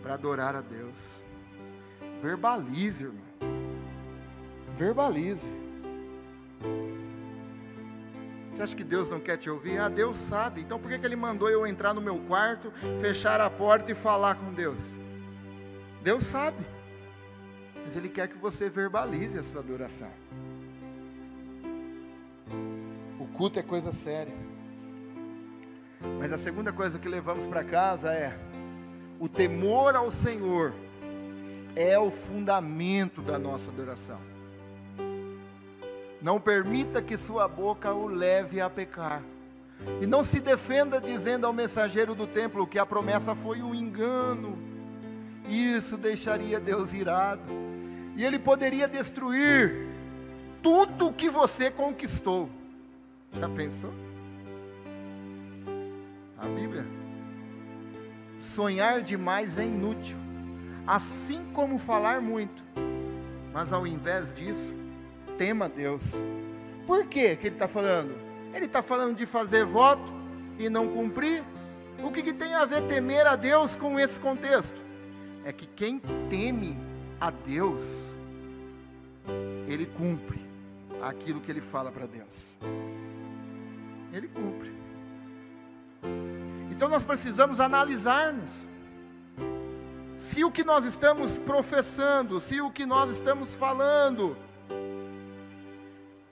para 0.01 0.15
adorar 0.15 0.53
a 0.53 0.59
Deus. 0.59 1.21
Verbalize, 2.21 3.05
irmão. 3.05 3.23
Verbalize. 4.77 5.49
Você 8.51 8.61
acha 8.61 8.75
que 8.75 8.83
Deus 8.83 9.09
não 9.09 9.21
quer 9.21 9.37
te 9.37 9.49
ouvir? 9.49 9.77
Ah, 9.79 9.87
Deus 9.87 10.17
sabe. 10.17 10.59
Então 10.59 10.77
por 10.77 10.91
que, 10.91 10.99
que 10.99 11.05
Ele 11.05 11.15
mandou 11.15 11.49
eu 11.49 11.65
entrar 11.65 11.93
no 11.93 12.01
meu 12.01 12.19
quarto, 12.27 12.69
fechar 12.99 13.39
a 13.39 13.49
porta 13.49 13.93
e 13.93 13.95
falar 13.95 14.35
com 14.35 14.51
Deus? 14.53 15.04
Deus 16.05 16.23
sabe. 16.25 16.63
Mas 17.83 17.97
Ele 17.97 18.09
quer 18.09 18.27
que 18.27 18.37
você 18.37 18.69
verbalize 18.69 19.39
a 19.39 19.41
sua 19.41 19.61
adoração. 19.61 20.11
O 23.19 23.25
culto 23.35 23.57
é 23.57 23.63
coisa 23.63 23.91
séria. 23.91 24.35
Mas 26.19 26.31
a 26.31 26.37
segunda 26.37 26.71
coisa 26.71 26.99
que 26.99 27.09
levamos 27.09 27.47
para 27.47 27.63
casa 27.63 28.13
é: 28.13 28.37
o 29.19 29.27
temor 29.27 29.95
ao 29.95 30.11
Senhor 30.11 30.75
é 31.75 31.97
o 31.97 32.11
fundamento 32.11 33.23
da 33.23 33.39
nossa 33.39 33.71
adoração. 33.71 34.19
Não 36.21 36.39
permita 36.39 37.01
que 37.01 37.17
sua 37.17 37.47
boca 37.47 37.91
o 37.91 38.05
leve 38.05 38.61
a 38.61 38.69
pecar. 38.69 39.23
E 39.99 40.05
não 40.05 40.23
se 40.23 40.39
defenda 40.39 41.01
dizendo 41.01 41.47
ao 41.47 41.53
mensageiro 41.53 42.13
do 42.13 42.27
templo 42.27 42.67
que 42.67 42.77
a 42.77 42.85
promessa 42.85 43.33
foi 43.33 43.63
um 43.63 43.73
engano 43.73 44.74
isso 45.49 45.97
deixaria 45.97 46.59
Deus 46.59 46.93
irado. 46.93 47.53
E 48.15 48.23
Ele 48.23 48.39
poderia 48.39 48.87
destruir 48.87 49.87
tudo 50.61 51.13
que 51.13 51.29
você 51.29 51.69
conquistou. 51.69 52.49
Já 53.39 53.49
pensou? 53.49 53.93
A 56.37 56.47
Bíblia. 56.47 56.85
Sonhar 58.39 59.01
demais 59.01 59.57
é 59.57 59.63
inútil, 59.63 60.17
assim 60.85 61.45
como 61.53 61.77
falar 61.77 62.21
muito. 62.21 62.63
Mas 63.53 63.73
ao 63.73 63.85
invés 63.87 64.33
disso, 64.33 64.73
tema 65.37 65.67
Deus. 65.67 66.03
Por 66.85 67.05
que 67.05 67.35
que 67.35 67.47
ele 67.47 67.55
está 67.55 67.67
falando? 67.67 68.15
Ele 68.53 68.65
está 68.65 68.81
falando 68.81 69.15
de 69.15 69.25
fazer 69.25 69.65
voto 69.65 70.13
e 70.57 70.69
não 70.69 70.87
cumprir. 70.87 71.43
O 72.03 72.11
que, 72.11 72.21
que 72.21 72.33
tem 72.33 72.53
a 72.53 72.65
ver 72.65 72.83
temer 72.83 73.25
a 73.25 73.35
Deus 73.35 73.75
com 73.75 73.99
esse 73.99 74.19
contexto? 74.19 74.84
É 75.45 75.53
que 75.53 75.67
quem 75.67 75.99
teme 76.27 76.75
a 77.21 77.29
Deus, 77.29 77.83
ele 79.67 79.85
cumpre 79.85 80.43
aquilo 80.99 81.39
que 81.39 81.51
ele 81.51 81.61
fala 81.61 81.91
para 81.91 82.07
Deus. 82.07 82.51
Ele 84.11 84.27
cumpre. 84.27 84.73
Então 86.71 86.89
nós 86.89 87.03
precisamos 87.03 87.59
analisar-nos. 87.59 88.49
Se 90.17 90.43
o 90.43 90.49
que 90.49 90.63
nós 90.63 90.83
estamos 90.83 91.37
professando, 91.37 92.41
se 92.41 92.59
o 92.59 92.71
que 92.71 92.85
nós 92.85 93.11
estamos 93.11 93.53
falando, 93.55 94.35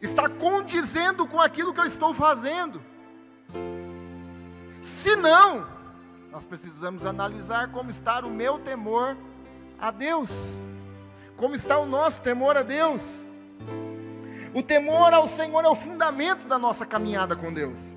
está 0.02 0.28
condizendo 0.28 1.28
com 1.28 1.40
aquilo 1.40 1.72
que 1.72 1.80
eu 1.80 1.86
estou 1.86 2.16
fazendo. 2.16 2.82
Se 4.82 5.16
não, 5.18 5.68
nós 6.34 6.46
precisamos 6.46 7.06
analisar 7.06 7.72
como 7.72 7.92
está 7.92 8.26
o 8.26 8.30
meu 8.32 8.58
temor 8.58 9.16
a 9.80 9.92
Deus, 9.92 10.32
como 11.38 11.54
está 11.54 11.78
o 11.78 11.86
nosso 11.86 12.24
temor 12.24 12.58
a 12.58 12.64
Deus. 12.64 13.04
O 14.52 14.64
temor 14.64 15.14
ao 15.14 15.28
Senhor 15.28 15.64
é 15.64 15.68
o 15.68 15.76
fundamento 15.76 16.48
da 16.48 16.58
nossa 16.58 16.88
caminhada 16.88 17.36
com 17.36 17.54
Deus. 17.54 17.94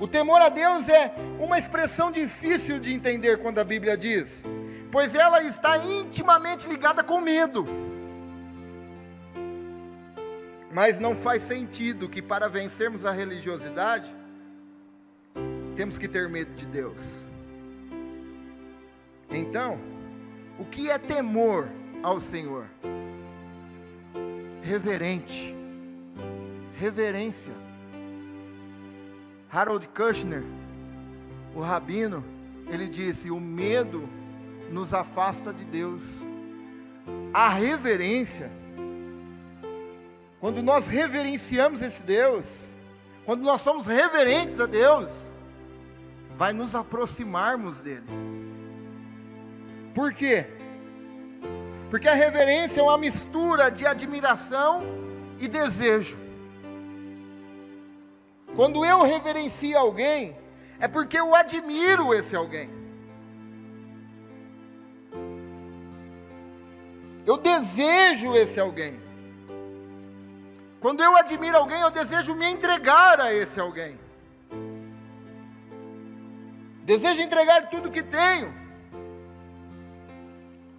O 0.00 0.08
temor 0.08 0.40
a 0.40 0.48
Deus 0.48 0.88
é 0.88 1.14
uma 1.38 1.58
expressão 1.58 2.10
difícil 2.10 2.78
de 2.78 2.94
entender 2.94 3.36
quando 3.42 3.58
a 3.58 3.64
Bíblia 3.64 3.98
diz, 3.98 4.42
pois 4.90 5.14
ela 5.14 5.42
está 5.42 5.76
intimamente 5.76 6.66
ligada 6.66 7.04
com 7.04 7.20
medo. 7.20 7.66
Mas 10.72 10.98
não 10.98 11.14
faz 11.14 11.42
sentido 11.42 12.08
que 12.08 12.22
para 12.22 12.48
vencermos 12.48 13.04
a 13.04 13.12
religiosidade, 13.12 14.14
temos 15.74 15.98
que 15.98 16.08
ter 16.08 16.30
medo 16.30 16.54
de 16.54 16.64
Deus. 16.64 17.25
Então, 19.30 19.78
o 20.58 20.64
que 20.64 20.90
é 20.90 20.98
temor 20.98 21.68
ao 22.02 22.20
Senhor? 22.20 22.66
Reverente, 24.62 25.54
reverência. 26.78 27.52
Harold 29.50 29.88
Kushner, 29.88 30.42
o 31.54 31.60
rabino, 31.60 32.24
ele 32.68 32.88
disse: 32.88 33.30
o 33.30 33.40
medo 33.40 34.08
nos 34.70 34.92
afasta 34.92 35.52
de 35.52 35.64
Deus. 35.64 36.24
A 37.32 37.48
reverência, 37.48 38.50
quando 40.40 40.62
nós 40.62 40.86
reverenciamos 40.86 41.82
esse 41.82 42.02
Deus, 42.02 42.68
quando 43.24 43.42
nós 43.42 43.60
somos 43.60 43.86
reverentes 43.86 44.60
a 44.60 44.66
Deus, 44.66 45.30
vai 46.36 46.52
nos 46.52 46.74
aproximarmos 46.74 47.80
dele. 47.80 48.06
Por 49.96 50.12
quê? 50.12 50.44
Porque 51.88 52.06
a 52.06 52.12
reverência 52.12 52.80
é 52.80 52.82
uma 52.82 52.98
mistura 52.98 53.70
de 53.70 53.86
admiração 53.86 54.82
e 55.40 55.48
desejo. 55.48 56.18
Quando 58.54 58.84
eu 58.84 59.02
reverencio 59.04 59.78
alguém, 59.78 60.36
é 60.78 60.86
porque 60.86 61.18
eu 61.18 61.34
admiro 61.34 62.12
esse 62.12 62.36
alguém. 62.36 62.68
Eu 67.24 67.38
desejo 67.38 68.34
esse 68.34 68.60
alguém. 68.60 69.00
Quando 70.78 71.02
eu 71.02 71.16
admiro 71.16 71.56
alguém, 71.56 71.80
eu 71.80 71.90
desejo 71.90 72.34
me 72.34 72.46
entregar 72.46 73.18
a 73.18 73.32
esse 73.32 73.58
alguém. 73.58 73.98
Desejo 76.84 77.22
entregar 77.22 77.70
tudo 77.70 77.90
que 77.90 78.02
tenho 78.02 78.65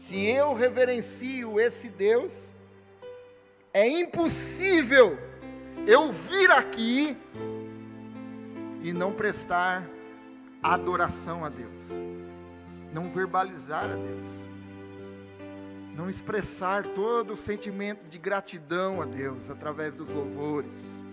Se 0.08 0.26
eu 0.26 0.54
reverencio 0.54 1.60
esse 1.60 1.90
Deus, 1.90 2.50
é 3.74 3.86
impossível 3.86 5.18
eu 5.86 6.14
vir 6.14 6.50
aqui 6.50 7.18
e 8.82 8.94
não 8.94 9.12
prestar 9.12 9.86
adoração 10.64 11.44
a 11.44 11.50
Deus, 11.50 11.90
não 12.94 13.10
verbalizar 13.10 13.84
a 13.84 13.96
Deus, 13.96 14.30
não 15.94 16.10
expressar 16.10 16.88
todo 16.88 17.34
o 17.34 17.38
sentimento 17.38 18.08
de 18.08 18.18
gratidão 18.18 19.02
a 19.02 19.06
Deus 19.06 19.50
através 19.50 19.94
dos 19.94 20.10
louvores, 20.10 21.04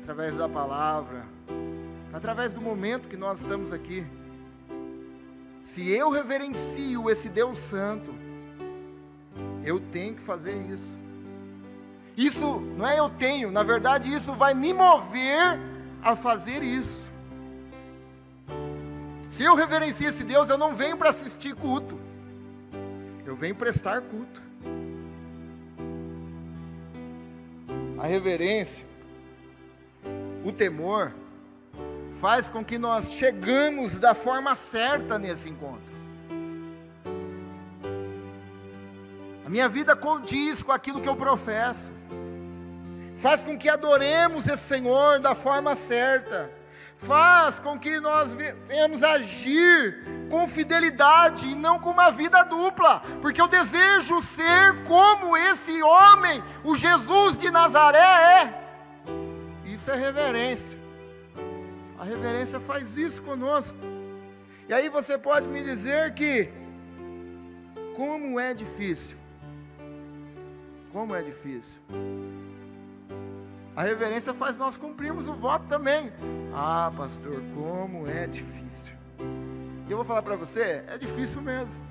através 0.00 0.34
da 0.34 0.48
palavra, 0.48 1.26
através 2.10 2.54
do 2.54 2.60
momento 2.62 3.06
que 3.06 3.18
nós 3.18 3.42
estamos 3.42 3.70
aqui. 3.70 4.06
Se 5.62 5.90
eu 5.90 6.08
reverencio 6.08 7.10
esse 7.10 7.28
Deus 7.28 7.58
Santo, 7.58 8.29
eu 9.64 9.80
tenho 9.80 10.14
que 10.14 10.22
fazer 10.22 10.54
isso. 10.72 10.98
Isso 12.16 12.60
não 12.76 12.86
é 12.86 12.98
eu 12.98 13.08
tenho, 13.08 13.50
na 13.50 13.62
verdade, 13.62 14.12
isso 14.12 14.32
vai 14.32 14.52
me 14.52 14.72
mover 14.72 15.58
a 16.02 16.14
fazer 16.16 16.62
isso. 16.62 17.10
Se 19.30 19.44
eu 19.44 19.54
reverencio 19.54 20.08
esse 20.08 20.24
Deus, 20.24 20.48
eu 20.48 20.58
não 20.58 20.74
venho 20.74 20.96
para 20.96 21.10
assistir 21.10 21.54
culto, 21.54 21.98
eu 23.24 23.36
venho 23.36 23.54
prestar 23.54 24.02
culto. 24.02 24.42
A 27.96 28.06
reverência, 28.06 28.84
o 30.44 30.50
temor, 30.50 31.12
faz 32.14 32.48
com 32.50 32.64
que 32.64 32.76
nós 32.76 33.12
chegamos 33.12 33.98
da 33.98 34.14
forma 34.14 34.54
certa 34.54 35.18
nesse 35.18 35.48
encontro. 35.48 35.99
Minha 39.50 39.68
vida 39.68 39.96
condiz 39.96 40.62
com 40.62 40.70
aquilo 40.70 41.00
que 41.00 41.08
eu 41.08 41.16
professo. 41.16 41.92
Faz 43.16 43.42
com 43.42 43.58
que 43.58 43.68
adoremos 43.68 44.46
esse 44.46 44.62
Senhor 44.62 45.18
da 45.18 45.34
forma 45.34 45.74
certa. 45.74 46.48
Faz 46.94 47.58
com 47.58 47.76
que 47.76 47.98
nós 47.98 48.32
venhamos 48.32 49.02
agir 49.02 50.04
com 50.30 50.46
fidelidade 50.46 51.46
e 51.48 51.56
não 51.56 51.80
com 51.80 51.90
uma 51.90 52.12
vida 52.12 52.44
dupla, 52.44 53.02
porque 53.20 53.40
eu 53.40 53.48
desejo 53.48 54.22
ser 54.22 54.84
como 54.84 55.36
esse 55.36 55.82
homem, 55.82 56.40
o 56.62 56.76
Jesus 56.76 57.36
de 57.36 57.50
Nazaré 57.50 57.98
é. 57.98 58.54
Isso 59.64 59.90
é 59.90 59.96
reverência. 59.96 60.78
A 61.98 62.04
reverência 62.04 62.60
faz 62.60 62.96
isso 62.96 63.20
conosco. 63.22 63.76
E 64.68 64.72
aí 64.72 64.88
você 64.88 65.18
pode 65.18 65.48
me 65.48 65.64
dizer 65.64 66.14
que, 66.14 66.48
como 67.96 68.38
é 68.38 68.54
difícil, 68.54 69.18
como 70.92 71.14
é 71.14 71.22
difícil. 71.22 71.80
A 73.74 73.82
reverência 73.82 74.34
faz 74.34 74.56
nós 74.56 74.76
cumprirmos 74.76 75.28
o 75.28 75.34
voto 75.34 75.66
também. 75.66 76.12
Ah, 76.52 76.92
pastor, 76.96 77.40
como 77.54 78.08
é 78.08 78.26
difícil. 78.26 78.94
E 79.88 79.90
eu 79.90 79.96
vou 79.96 80.04
falar 80.04 80.22
para 80.22 80.36
você, 80.36 80.84
é 80.86 80.98
difícil 80.98 81.40
mesmo. 81.40 81.90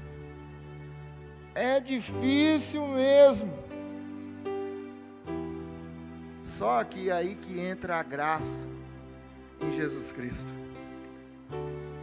É 1.56 1.80
difícil 1.80 2.86
mesmo. 2.88 3.52
Só 6.44 6.84
que 6.84 7.10
é 7.10 7.14
aí 7.14 7.36
que 7.36 7.60
entra 7.60 7.98
a 8.00 8.04
graça 8.04 8.68
em 9.62 9.72
Jesus 9.72 10.12
Cristo. 10.12 10.54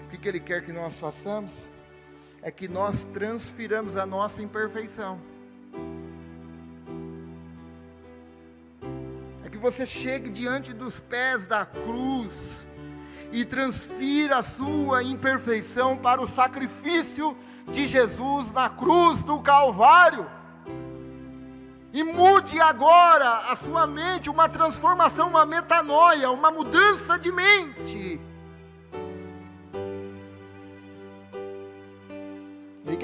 O 0.04 0.08
que, 0.08 0.18
que 0.18 0.28
Ele 0.28 0.40
quer 0.40 0.64
que 0.64 0.72
nós 0.72 0.98
façamos? 0.98 1.68
É 2.42 2.50
que 2.50 2.66
nós 2.66 3.04
transfiramos 3.06 3.96
a 3.96 4.06
nossa 4.06 4.42
imperfeição. 4.42 5.20
Você 9.66 9.84
chegue 9.84 10.30
diante 10.30 10.72
dos 10.72 11.00
pés 11.00 11.44
da 11.44 11.66
cruz 11.66 12.68
e 13.32 13.44
transfira 13.44 14.36
a 14.36 14.42
sua 14.42 15.02
imperfeição 15.02 15.96
para 15.96 16.22
o 16.22 16.28
sacrifício 16.28 17.36
de 17.72 17.84
Jesus 17.88 18.52
na 18.52 18.68
cruz 18.68 19.24
do 19.24 19.40
Calvário. 19.40 20.30
E 21.92 22.04
mude 22.04 22.60
agora 22.60 23.50
a 23.50 23.56
sua 23.56 23.88
mente, 23.88 24.30
uma 24.30 24.48
transformação, 24.48 25.30
uma 25.30 25.44
metanoia, 25.44 26.30
uma 26.30 26.52
mudança 26.52 27.18
de 27.18 27.32
mente. 27.32 28.20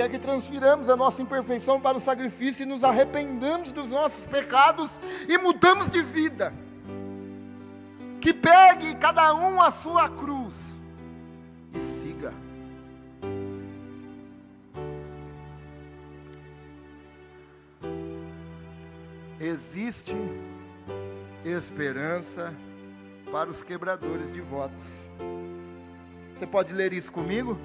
Quer 0.02 0.08
que 0.08 0.18
transfiramos 0.18 0.90
a 0.90 0.96
nossa 0.96 1.22
imperfeição 1.22 1.80
para 1.80 1.96
o 1.96 2.00
sacrifício 2.00 2.64
e 2.64 2.66
nos 2.66 2.82
arrependamos 2.82 3.70
dos 3.70 3.88
nossos 3.90 4.26
pecados 4.26 4.98
e 5.28 5.38
mudamos 5.38 5.90
de 5.90 6.02
vida. 6.02 6.52
Que 8.20 8.32
pegue 8.32 8.94
cada 8.96 9.34
um 9.34 9.60
a 9.60 9.70
sua 9.70 10.08
cruz 10.08 10.78
e 11.74 11.80
siga. 11.80 12.32
existe 19.40 20.14
esperança 21.44 22.54
para 23.32 23.50
os 23.50 23.60
quebradores 23.60 24.32
de 24.32 24.40
votos. 24.40 25.10
Você 26.32 26.46
pode 26.46 26.72
ler 26.72 26.92
isso 26.92 27.10
comigo? 27.10 27.58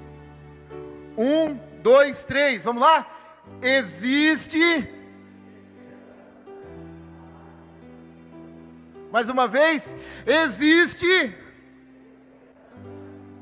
Um, 1.18 1.58
dois, 1.82 2.24
três, 2.24 2.62
vamos 2.62 2.82
lá? 2.82 3.06
Existe. 3.60 4.58
Mais 9.10 9.28
uma 9.28 9.48
vez, 9.48 9.96
existe 10.24 11.34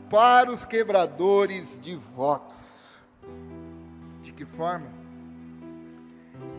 para 0.09 0.51
os 0.51 0.65
quebradores 0.65 1.79
de 1.79 1.95
votos. 1.95 3.03
De 4.23 4.33
que 4.33 4.47
forma? 4.47 4.97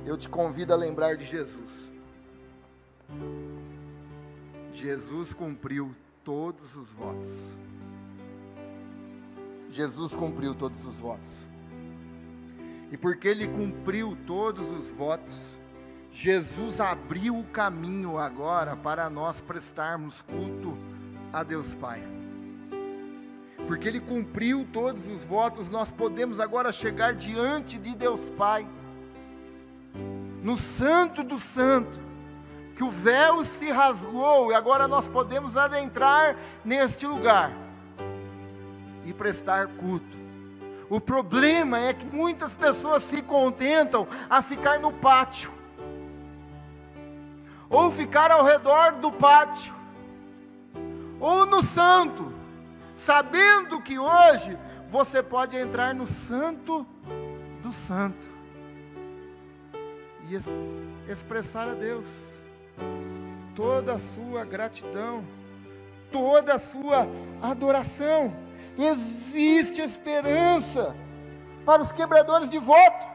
eu 0.08 0.18
te 0.18 0.30
convido 0.30 0.74
a 0.74 0.76
lembrar 0.76 1.18
de 1.18 1.26
Jesus. 1.26 1.92
Jesus 4.72 5.34
cumpriu 5.34 5.94
todos 6.24 6.76
os 6.76 6.90
votos. 6.92 7.58
Jesus 9.70 10.16
cumpriu 10.16 10.56
todos 10.56 10.86
os 10.86 10.96
votos. 10.96 11.48
E 12.92 12.98
porque 12.98 13.28
ele 13.28 13.48
cumpriu 13.48 14.18
todos 14.26 14.72
os 14.72 14.90
votos, 14.92 15.58
Jesus 16.12 16.80
abriu 16.80 17.38
o 17.38 17.44
caminho 17.44 18.18
agora 18.18 18.76
para 18.76 19.10
nós 19.10 19.42
prestarmos 19.42 20.22
culto 20.22 20.78
a 21.34 21.44
Deus 21.44 21.74
Pai. 21.74 22.02
Porque 23.68 23.88
ele 23.88 24.00
cumpriu 24.00 24.66
todos 24.72 25.08
os 25.08 25.24
votos, 25.26 25.70
nós 25.70 25.92
podemos 25.92 26.40
agora 26.40 26.72
chegar 26.72 27.14
diante 27.14 27.78
de 27.78 27.94
Deus 27.94 28.30
Pai 28.30 28.66
no 30.42 30.58
Santo 30.58 31.24
do 31.24 31.38
Santo, 31.38 32.00
que 32.74 32.84
o 32.84 32.90
véu 32.90 33.44
se 33.44 33.70
rasgou 33.70 34.52
e 34.52 34.56
agora 34.56 34.88
nós 34.88 35.08
podemos 35.08 35.58
adentrar 35.58 36.38
neste 36.64 37.06
lugar 37.06 37.67
e 39.08 39.14
prestar 39.14 39.68
culto. 39.68 40.18
O 40.90 41.02
problema 41.02 41.80
é 41.80 41.94
que 41.94 42.06
muitas 42.06 42.54
pessoas 42.54 43.02
se 43.04 43.22
contentam 43.22 44.08
a 44.30 44.42
ficar 44.42 44.80
no 44.80 44.92
pátio, 44.92 45.52
ou 47.70 47.90
ficar 47.90 48.32
ao 48.32 48.46
redor 48.46 48.94
do 48.94 49.12
pátio, 49.12 49.74
ou 51.20 51.46
no 51.46 51.64
santo, 51.64 52.32
sabendo 52.94 53.82
que 53.82 53.98
hoje 53.98 54.58
você 54.90 55.24
pode 55.24 55.58
entrar 55.58 55.96
no 55.96 56.06
santo 56.06 56.86
do 57.62 57.74
santo 57.74 58.30
e 60.30 61.12
expressar 61.12 61.68
a 61.70 61.74
Deus 61.74 62.08
toda 63.56 63.94
a 63.94 64.00
sua 64.00 64.46
gratidão, 64.46 65.24
toda 66.12 66.54
a 66.54 66.60
sua 66.60 67.08
adoração. 67.42 68.47
Existe 68.78 69.82
esperança 69.82 70.96
para 71.66 71.82
os 71.82 71.92
quebradores 71.92 72.50
de 72.50 72.60
voto. 72.60 73.06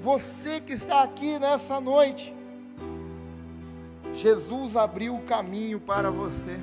Você 0.00 0.60
que 0.60 0.72
está 0.72 1.02
aqui 1.02 1.38
nessa 1.38 1.80
noite, 1.80 2.34
Jesus 4.12 4.76
abriu 4.76 5.16
o 5.16 5.22
caminho 5.22 5.80
para 5.80 6.10
você. 6.10 6.58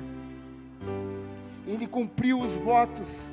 Ele 1.66 1.86
cumpriu 1.86 2.38
os 2.40 2.54
votos 2.54 3.30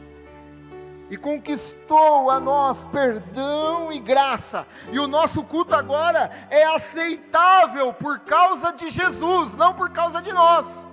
e 1.10 1.18
conquistou 1.18 2.30
a 2.30 2.40
nós 2.40 2.86
perdão 2.86 3.92
e 3.92 4.00
graça. 4.00 4.66
E 4.92 5.00
o 5.00 5.08
nosso 5.08 5.44
culto 5.44 5.76
agora 5.76 6.32
é 6.50 6.64
aceitável 6.64 7.94
por 7.94 8.20
causa 8.20 8.72
de 8.72 8.90
Jesus, 8.90 9.56
não 9.56 9.74
por 9.74 9.90
causa 9.90 10.22
de 10.22 10.32
nós. 10.32 10.88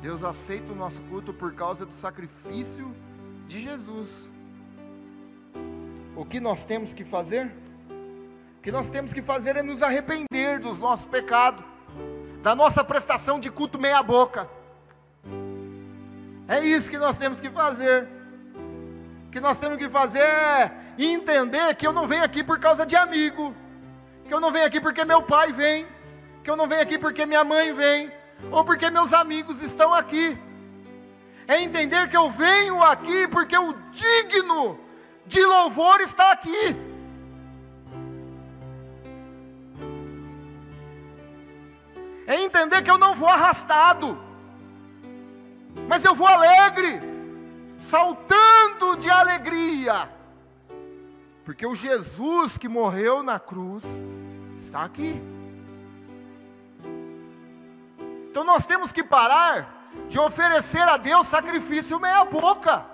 Deus 0.00 0.24
aceita 0.24 0.72
o 0.72 0.74
nosso 0.74 1.02
culto 1.02 1.32
por 1.32 1.52
causa 1.52 1.84
do 1.84 1.94
sacrifício 1.94 2.94
de 3.46 3.60
Jesus. 3.60 4.30
o 6.16 6.24
que 6.24 6.40
nós 6.40 6.64
temos 6.64 6.92
que 6.92 7.04
fazer? 7.04 7.52
O 8.58 8.62
que 8.62 8.72
nós 8.72 8.90
temos 8.90 9.12
que 9.12 9.22
fazer 9.22 9.56
é 9.56 9.62
nos 9.62 9.82
arrepender 9.82 10.58
dos 10.60 10.78
nossos 10.78 11.06
pecados, 11.06 11.64
da 12.42 12.54
nossa 12.54 12.82
prestação 12.82 13.38
de 13.38 13.50
culto 13.50 13.78
meia-boca. 13.78 14.48
É 16.48 16.64
isso 16.64 16.90
que 16.90 16.98
nós 16.98 17.18
temos 17.18 17.40
que 17.40 17.50
fazer. 17.50 18.08
O 19.26 19.30
que 19.30 19.40
nós 19.40 19.58
temos 19.58 19.78
que 19.78 19.88
fazer 19.88 20.20
é 20.20 20.72
entender 20.98 21.74
que 21.74 21.86
eu 21.86 21.92
não 21.92 22.06
venho 22.06 22.24
aqui 22.24 22.42
por 22.42 22.58
causa 22.58 22.84
de 22.84 22.96
amigo, 22.96 23.54
que 24.24 24.32
eu 24.32 24.40
não 24.40 24.50
venho 24.50 24.66
aqui 24.66 24.80
porque 24.80 25.04
meu 25.04 25.22
pai 25.22 25.52
vem, 25.52 25.86
que 26.42 26.50
eu 26.50 26.56
não 26.56 26.66
venho 26.66 26.82
aqui 26.82 26.98
porque 26.98 27.24
minha 27.24 27.44
mãe 27.44 27.72
vem, 27.72 28.12
ou 28.50 28.64
porque 28.64 28.90
meus 28.90 29.12
amigos 29.12 29.62
estão 29.62 29.92
aqui. 29.92 30.38
É 31.46 31.60
entender 31.62 32.08
que 32.08 32.16
eu 32.16 32.30
venho 32.30 32.82
aqui 32.82 33.26
porque 33.28 33.56
o 33.56 33.74
digno 33.92 34.78
de 35.26 35.44
louvor 35.44 36.00
está 36.00 36.32
aqui. 36.32 36.90
é 42.30 42.44
entender 42.44 42.80
que 42.82 42.90
eu 42.90 42.96
não 42.96 43.12
vou 43.12 43.28
arrastado, 43.28 44.16
mas 45.88 46.04
eu 46.04 46.14
vou 46.14 46.28
alegre, 46.28 47.00
saltando 47.80 48.96
de 48.96 49.10
alegria, 49.10 50.08
porque 51.44 51.66
o 51.66 51.74
Jesus 51.74 52.56
que 52.56 52.68
morreu 52.68 53.24
na 53.24 53.40
cruz 53.40 53.82
está 54.56 54.84
aqui. 54.84 55.20
Então 58.30 58.44
nós 58.44 58.64
temos 58.64 58.92
que 58.92 59.02
parar 59.02 59.88
de 60.08 60.16
oferecer 60.16 60.82
a 60.82 60.96
Deus 60.96 61.26
sacrifício 61.26 61.98
meia-boca, 61.98 62.86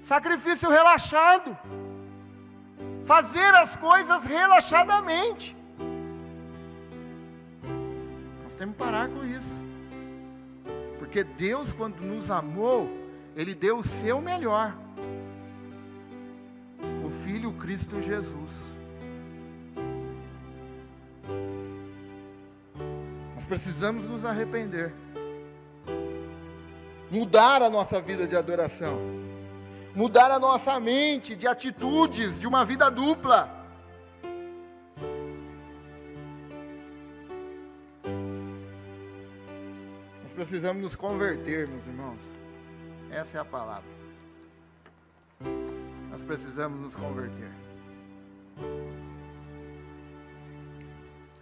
sacrifício 0.00 0.70
relaxado, 0.70 1.58
fazer 3.04 3.52
as 3.56 3.76
coisas 3.76 4.24
relaxadamente. 4.24 5.56
temos 8.56 8.76
que 8.76 8.78
parar 8.78 9.08
com 9.08 9.24
isso. 9.24 9.60
Porque 11.00 11.24
Deus, 11.24 11.72
quando 11.72 12.00
nos 12.00 12.30
amou, 12.30 12.88
Ele 13.34 13.56
deu 13.56 13.78
o 13.78 13.84
seu 13.84 14.20
melhor. 14.20 14.72
O 17.04 17.10
Filho 17.10 17.52
Cristo 17.54 18.00
Jesus. 18.00 18.72
Nós 23.42 23.46
precisamos 23.46 24.06
nos 24.06 24.24
arrepender. 24.24 24.94
Mudar 27.10 27.60
a 27.60 27.68
nossa 27.68 28.00
vida 28.00 28.24
de 28.24 28.36
adoração. 28.36 28.96
Mudar 29.96 30.30
a 30.30 30.38
nossa 30.38 30.78
mente 30.78 31.34
de 31.34 31.48
atitudes 31.48 32.38
de 32.38 32.46
uma 32.46 32.64
vida 32.64 32.88
dupla 32.88 33.62
precisamos 40.42 40.82
nos 40.82 40.96
converter, 40.96 41.68
meus 41.68 41.86
irmãos. 41.86 42.20
Essa 43.12 43.38
é 43.38 43.40
a 43.40 43.44
palavra. 43.44 43.88
Nós 46.10 46.24
precisamos 46.24 46.80
nos 46.80 46.96
converter. 46.96 47.52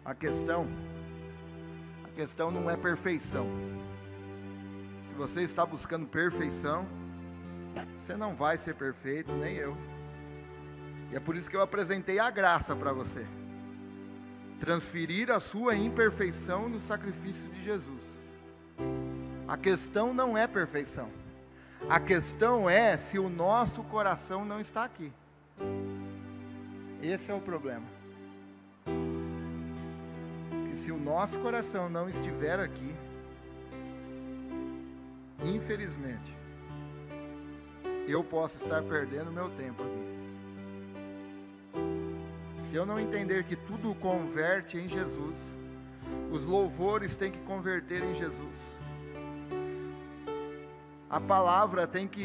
A 0.05 0.14
questão, 0.14 0.66
questão 2.20 2.50
não 2.50 2.68
é 2.68 2.76
perfeição. 2.76 3.46
Se 5.08 5.14
você 5.14 5.40
está 5.40 5.64
buscando 5.64 6.06
perfeição, 6.06 6.86
você 7.98 8.14
não 8.14 8.34
vai 8.34 8.58
ser 8.58 8.74
perfeito, 8.74 9.32
nem 9.32 9.56
eu. 9.56 9.74
E 11.10 11.16
é 11.16 11.20
por 11.20 11.34
isso 11.34 11.48
que 11.48 11.56
eu 11.56 11.62
apresentei 11.62 12.18
a 12.18 12.28
graça 12.28 12.76
para 12.76 12.92
você. 12.92 13.26
Transferir 14.58 15.30
a 15.30 15.40
sua 15.40 15.74
imperfeição 15.74 16.68
no 16.68 16.78
sacrifício 16.78 17.48
de 17.48 17.62
Jesus. 17.62 18.04
A 19.48 19.56
questão 19.56 20.12
não 20.12 20.36
é 20.36 20.46
perfeição. 20.46 21.08
A 21.88 21.98
questão 21.98 22.68
é 22.68 22.98
se 22.98 23.18
o 23.18 23.30
nosso 23.30 23.82
coração 23.84 24.44
não 24.44 24.60
está 24.60 24.84
aqui. 24.84 25.10
Esse 27.00 27.30
é 27.30 27.34
o 27.34 27.40
problema. 27.40 27.99
Se 30.80 30.90
o 30.90 30.98
nosso 30.98 31.38
coração 31.40 31.88
não 31.88 32.08
estiver 32.08 32.58
aqui, 32.58 32.94
infelizmente, 35.44 36.36
eu 38.08 38.24
posso 38.24 38.56
estar 38.56 38.82
perdendo 38.82 39.30
meu 39.30 39.48
tempo 39.50 39.82
aqui. 39.82 40.10
Se 42.68 42.76
eu 42.76 42.86
não 42.86 42.98
entender 42.98 43.44
que 43.44 43.56
tudo 43.56 43.94
converte 43.94 44.78
em 44.78 44.88
Jesus, 44.88 45.38
os 46.30 46.44
louvores 46.44 47.16
têm 47.16 47.30
que 47.30 47.40
converter 47.40 48.02
em 48.02 48.14
Jesus 48.14 48.78
a 51.10 51.18
palavra 51.18 51.88
tem 51.88 52.06
que 52.06 52.24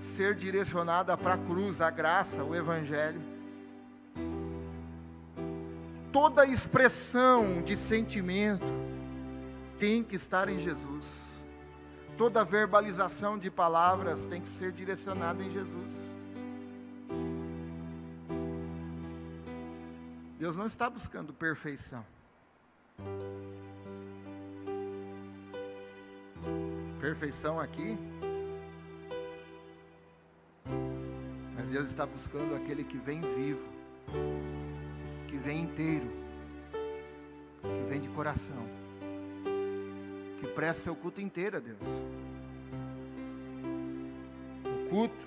ser 0.00 0.34
direcionada 0.34 1.14
para 1.14 1.34
a 1.34 1.38
cruz, 1.38 1.82
a 1.82 1.90
graça, 1.90 2.42
o 2.42 2.54
Evangelho. 2.54 3.20
Toda 6.14 6.46
expressão 6.46 7.60
de 7.62 7.76
sentimento 7.76 8.64
tem 9.80 10.04
que 10.04 10.14
estar 10.14 10.48
em 10.48 10.60
Jesus. 10.60 11.04
Toda 12.16 12.44
verbalização 12.44 13.36
de 13.36 13.50
palavras 13.50 14.24
tem 14.24 14.40
que 14.40 14.48
ser 14.48 14.70
direcionada 14.70 15.42
em 15.42 15.50
Jesus. 15.50 15.94
Deus 20.38 20.56
não 20.56 20.66
está 20.66 20.88
buscando 20.88 21.32
perfeição. 21.32 22.06
Perfeição 27.00 27.58
aqui 27.58 27.98
Mas 31.64 31.70
Deus 31.70 31.86
está 31.86 32.04
buscando 32.04 32.54
aquele 32.54 32.84
que 32.84 32.98
vem 32.98 33.22
vivo, 33.22 33.66
vem 35.44 35.62
inteiro, 35.62 36.10
que 37.62 37.88
vem 37.88 38.00
de 38.00 38.08
coração, 38.08 38.66
que 40.40 40.46
presta 40.48 40.84
seu 40.84 40.96
culto 40.96 41.20
inteiro 41.20 41.58
a 41.58 41.60
Deus. 41.60 41.78
O 44.64 44.88
culto 44.88 45.26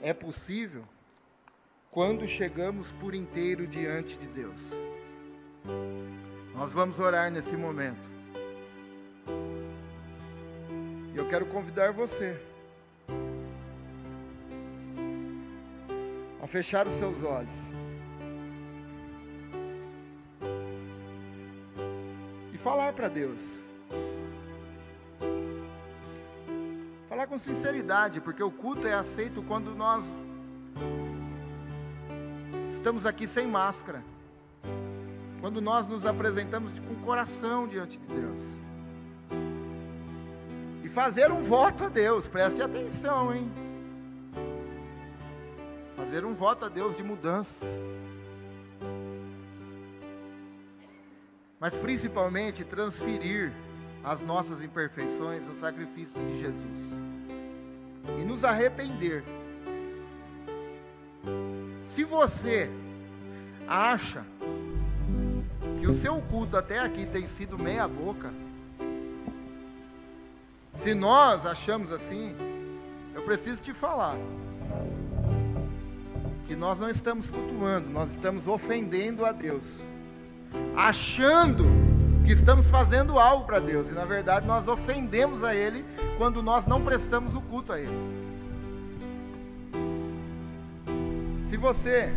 é 0.00 0.14
possível 0.14 0.84
quando 1.90 2.28
chegamos 2.28 2.92
por 2.92 3.12
inteiro 3.12 3.66
diante 3.66 4.16
de 4.16 4.28
Deus. 4.28 4.70
Nós 6.54 6.72
vamos 6.72 7.00
orar 7.00 7.30
nesse 7.30 7.56
momento. 7.56 8.08
E 11.12 11.16
eu 11.16 11.28
quero 11.28 11.46
convidar 11.46 11.92
você 11.92 12.40
fechar 16.48 16.86
os 16.86 16.94
seus 16.94 17.22
olhos. 17.22 17.68
Falar 22.62 22.92
para 22.92 23.08
Deus. 23.08 23.58
Falar 27.08 27.26
com 27.26 27.38
sinceridade, 27.38 28.20
porque 28.20 28.42
o 28.42 28.50
culto 28.50 28.86
é 28.86 28.94
aceito 28.94 29.42
quando 29.42 29.74
nós 29.74 30.04
estamos 32.68 33.06
aqui 33.06 33.26
sem 33.26 33.46
máscara. 33.46 34.02
Quando 35.40 35.60
nós 35.60 35.86
nos 35.88 36.04
apresentamos 36.04 36.78
com 36.80 36.94
coração 37.04 37.66
diante 37.66 37.98
de 37.98 38.06
Deus. 38.06 38.56
E 40.82 40.88
fazer 40.88 41.30
um 41.30 41.42
voto 41.42 41.84
a 41.84 41.88
Deus, 41.88 42.28
preste 42.28 42.60
atenção, 42.60 43.34
hein? 43.34 43.50
fazer 46.08 46.24
um 46.24 46.34
voto 46.34 46.64
a 46.64 46.68
Deus 46.68 46.96
de 46.96 47.02
mudança. 47.02 47.66
Mas 51.60 51.76
principalmente 51.76 52.64
transferir 52.64 53.52
as 54.02 54.22
nossas 54.22 54.62
imperfeições 54.62 55.46
no 55.46 55.54
sacrifício 55.54 56.20
de 56.20 56.40
Jesus. 56.40 56.82
E 58.18 58.24
nos 58.24 58.44
arrepender. 58.44 59.24
Se 61.84 62.04
você 62.04 62.70
acha 63.66 64.24
que 65.80 65.86
o 65.86 65.94
seu 65.94 66.20
culto 66.22 66.56
até 66.56 66.78
aqui 66.78 67.06
tem 67.06 67.26
sido 67.26 67.58
meia 67.58 67.86
boca, 67.86 68.32
se 70.74 70.94
nós 70.94 71.44
achamos 71.44 71.92
assim, 71.92 72.36
eu 73.14 73.22
preciso 73.22 73.62
te 73.62 73.74
falar 73.74 74.16
que 76.46 76.56
nós 76.56 76.80
não 76.80 76.88
estamos 76.88 77.30
cultuando, 77.30 77.90
nós 77.90 78.12
estamos 78.12 78.48
ofendendo 78.48 79.26
a 79.26 79.32
Deus, 79.32 79.82
achando 80.76 81.66
que 82.24 82.32
estamos 82.32 82.68
fazendo 82.70 83.18
algo 83.18 83.44
para 83.44 83.58
Deus, 83.58 83.90
e 83.90 83.92
na 83.92 84.04
verdade 84.04 84.46
nós 84.46 84.68
ofendemos 84.68 85.42
a 85.42 85.54
Ele 85.54 85.84
quando 86.16 86.42
nós 86.42 86.66
não 86.66 86.82
prestamos 86.84 87.34
o 87.34 87.40
culto 87.40 87.72
a 87.72 87.80
Ele. 87.80 88.28
Se 91.44 91.56
você 91.56 92.12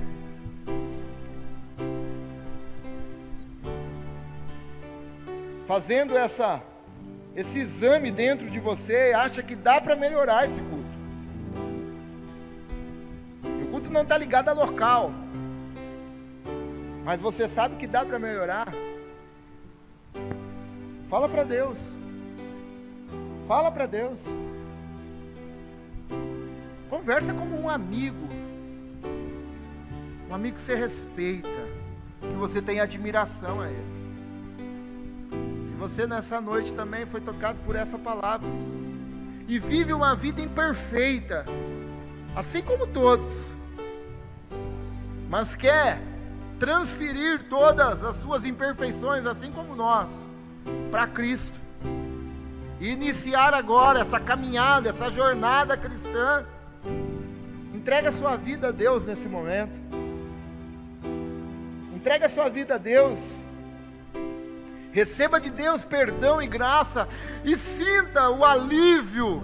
fazendo 5.65 6.17
essa 6.17 6.61
esse 7.33 7.59
exame 7.59 8.11
dentro 8.11 8.49
de 8.49 8.59
você, 8.59 9.13
acha 9.15 9.41
que 9.41 9.55
dá 9.55 9.79
para 9.79 9.95
melhorar 9.95 10.45
esse 10.45 10.59
culto. 10.59 10.91
o 13.63 13.67
culto 13.67 13.89
não 13.89 14.01
está 14.01 14.17
ligado 14.17 14.49
a 14.49 14.53
local. 14.53 15.13
Mas 17.03 17.19
você 17.19 17.47
sabe 17.47 17.75
que 17.77 17.87
dá 17.87 18.05
para 18.05 18.19
melhorar. 18.19 18.67
Fala 21.09 21.27
para 21.27 21.43
Deus. 21.43 21.97
Fala 23.47 23.71
para 23.71 23.85
Deus. 23.85 24.23
Conversa 26.89 27.33
como 27.33 27.59
um 27.59 27.69
amigo. 27.69 28.27
Um 30.29 30.35
amigo 30.35 30.55
que 30.55 30.61
você 30.61 30.75
respeita, 30.75 31.49
que 32.21 32.37
você 32.37 32.61
tem 32.61 32.79
admiração 32.79 33.59
a 33.59 33.69
ele. 33.69 33.91
Se 35.65 35.73
você 35.73 36.07
nessa 36.07 36.39
noite 36.39 36.73
também 36.73 37.05
foi 37.05 37.19
tocado 37.19 37.59
por 37.65 37.75
essa 37.75 37.97
palavra 37.97 38.47
e 39.47 39.59
vive 39.59 39.91
uma 39.91 40.15
vida 40.15 40.41
imperfeita, 40.41 41.43
assim 42.33 42.61
como 42.61 42.87
todos, 42.87 43.51
mas 45.29 45.55
quer 45.55 46.10
transferir 46.61 47.45
todas 47.49 48.03
as 48.03 48.17
suas 48.17 48.45
imperfeições, 48.45 49.25
assim 49.25 49.51
como 49.51 49.75
nós, 49.75 50.11
para 50.91 51.07
Cristo. 51.07 51.59
E 52.79 52.89
iniciar 52.89 53.55
agora 53.55 54.01
essa 54.01 54.19
caminhada, 54.19 54.87
essa 54.87 55.09
jornada 55.09 55.75
cristã. 55.75 56.45
Entrega 57.73 58.09
a 58.09 58.11
sua 58.11 58.35
vida 58.35 58.67
a 58.67 58.71
Deus 58.71 59.07
nesse 59.07 59.27
momento. 59.27 59.79
Entrega 61.95 62.27
a 62.27 62.29
sua 62.29 62.47
vida 62.47 62.75
a 62.75 62.77
Deus. 62.77 63.19
Receba 64.91 65.41
de 65.41 65.49
Deus 65.49 65.83
perdão 65.83 66.39
e 66.39 66.45
graça 66.45 67.09
e 67.43 67.57
sinta 67.57 68.29
o 68.29 68.45
alívio, 68.45 69.41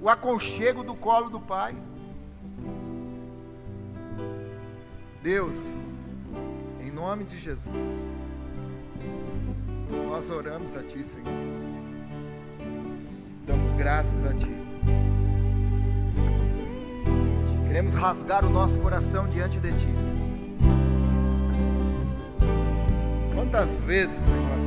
o 0.00 0.08
aconchego 0.08 0.84
do 0.84 0.94
colo 0.94 1.28
do 1.30 1.40
Pai. 1.40 1.74
Deus, 5.20 5.58
nome 6.98 7.22
de 7.22 7.38
Jesus, 7.38 8.04
nós 10.10 10.28
oramos 10.30 10.76
a 10.76 10.82
Ti, 10.82 11.04
Senhor. 11.04 11.28
Damos 13.46 13.72
graças 13.74 14.24
a 14.24 14.34
Ti. 14.34 14.50
Queremos 17.68 17.94
rasgar 17.94 18.44
o 18.44 18.50
nosso 18.50 18.80
coração 18.80 19.28
diante 19.28 19.60
de 19.60 19.72
Ti. 19.74 19.94
Quantas 23.32 23.70
vezes, 23.86 24.18
Senhor, 24.24 24.58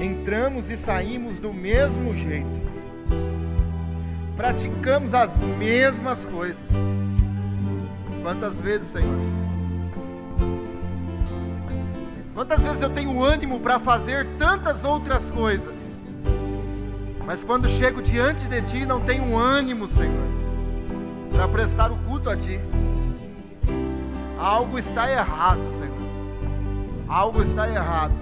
entramos 0.00 0.70
e 0.70 0.76
saímos 0.76 1.40
do 1.40 1.52
mesmo 1.52 2.14
jeito, 2.14 2.60
praticamos 4.36 5.14
as 5.14 5.36
mesmas 5.36 6.24
coisas. 6.24 6.70
Quantas 8.22 8.60
vezes, 8.60 8.86
Senhor, 8.86 9.45
Quantas 12.36 12.60
vezes 12.60 12.82
eu 12.82 12.90
tenho 12.90 13.24
ânimo 13.24 13.60
para 13.60 13.78
fazer 13.78 14.26
tantas 14.36 14.84
outras 14.84 15.30
coisas, 15.30 15.98
mas 17.24 17.42
quando 17.42 17.66
chego 17.66 18.02
diante 18.02 18.46
de 18.46 18.60
Ti 18.60 18.84
não 18.84 19.00
tenho 19.00 19.38
ânimo, 19.38 19.88
Senhor, 19.88 20.28
para 21.32 21.48
prestar 21.48 21.90
o 21.90 21.96
culto 21.96 22.28
a 22.28 22.36
Ti. 22.36 22.60
Algo 24.38 24.78
está 24.78 25.10
errado, 25.10 25.62
Senhor. 25.72 25.96
Algo 27.08 27.42
está 27.42 27.70
errado. 27.70 28.12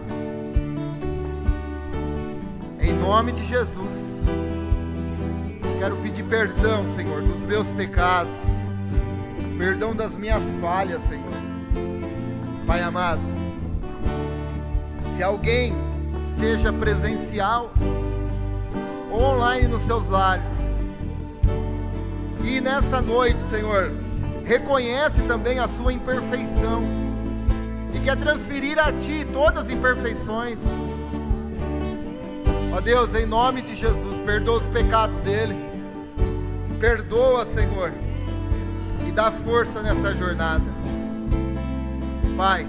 Em 2.81 2.93
nome 2.93 3.33
de 3.33 3.45
Jesus, 3.45 4.23
quero 5.81 5.97
pedir 5.97 6.23
perdão, 6.23 6.87
Senhor, 6.87 7.21
dos 7.21 7.43
meus 7.43 7.67
pecados, 7.73 8.39
perdão 9.59 9.93
das 9.93 10.17
minhas 10.17 10.45
falhas, 10.61 11.03
Senhor. 11.03 11.35
Pai 12.65 12.81
amado, 12.81 13.34
se 15.15 15.23
alguém 15.23 15.73
seja 16.37 16.73
presencial 16.73 17.73
ou 19.11 19.23
online 19.23 19.69
nos 19.69 19.83
seus 19.83 20.09
lares, 20.09 20.51
e 22.43 22.61
nessa 22.61 23.01
noite, 23.01 23.41
Senhor, 23.43 23.93
reconhece 24.45 25.23
também 25.23 25.59
a 25.59 25.69
sua 25.69 25.93
imperfeição 25.93 26.83
e 27.95 28.01
quer 28.01 28.17
transferir 28.17 28.79
a 28.79 28.93
Ti 28.93 29.25
todas 29.33 29.67
as 29.67 29.71
imperfeições. 29.71 30.61
Ó 32.77 32.81
Deus, 32.81 33.15
em 33.15 33.25
nome 33.25 33.63
de 33.63 33.75
Jesus, 33.77 34.19
perdoa 34.27 34.59
os 34.59 34.67
pecados 34.67 35.21
dele, 35.21 35.55
perdoa, 36.81 37.47
Senhor, 37.47 37.93
e 39.07 39.13
dá 39.13 39.31
força 39.31 39.81
nessa 39.81 40.13
jornada. 40.15 40.65
Pai, 42.37 42.67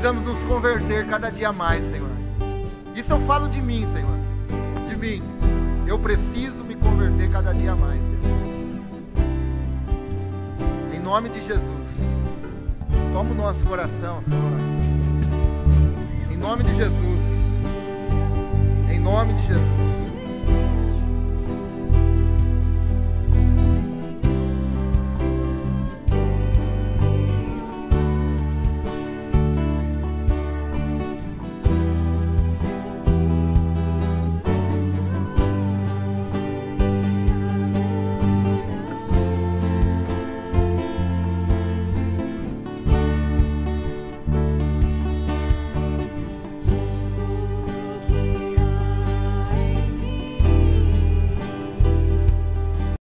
precisamos 0.00 0.24
nos 0.24 0.42
converter 0.44 1.06
cada 1.06 1.28
dia 1.28 1.52
mais, 1.52 1.84
Senhor. 1.84 2.08
Isso 2.96 3.12
eu 3.12 3.20
falo 3.26 3.46
de 3.48 3.60
mim, 3.60 3.86
Senhor. 3.86 4.16
De 4.88 4.96
mim. 4.96 5.22
Eu 5.86 5.98
preciso 5.98 6.64
me 6.64 6.74
converter 6.74 7.30
cada 7.30 7.52
dia 7.52 7.76
mais, 7.76 8.00
Deus. 8.00 8.24
Em 10.94 11.00
nome 11.00 11.28
de 11.28 11.42
Jesus. 11.42 12.00
Toma 13.12 13.30
o 13.30 13.34
nosso 13.34 13.66
coração, 13.66 14.22
Senhor. 14.22 14.40
Em 16.32 16.36
nome 16.38 16.64
de 16.64 16.74
Jesus. 16.74 17.22
Em 18.90 18.98
nome 18.98 19.34
de 19.34 19.46
Jesus. 19.48 19.89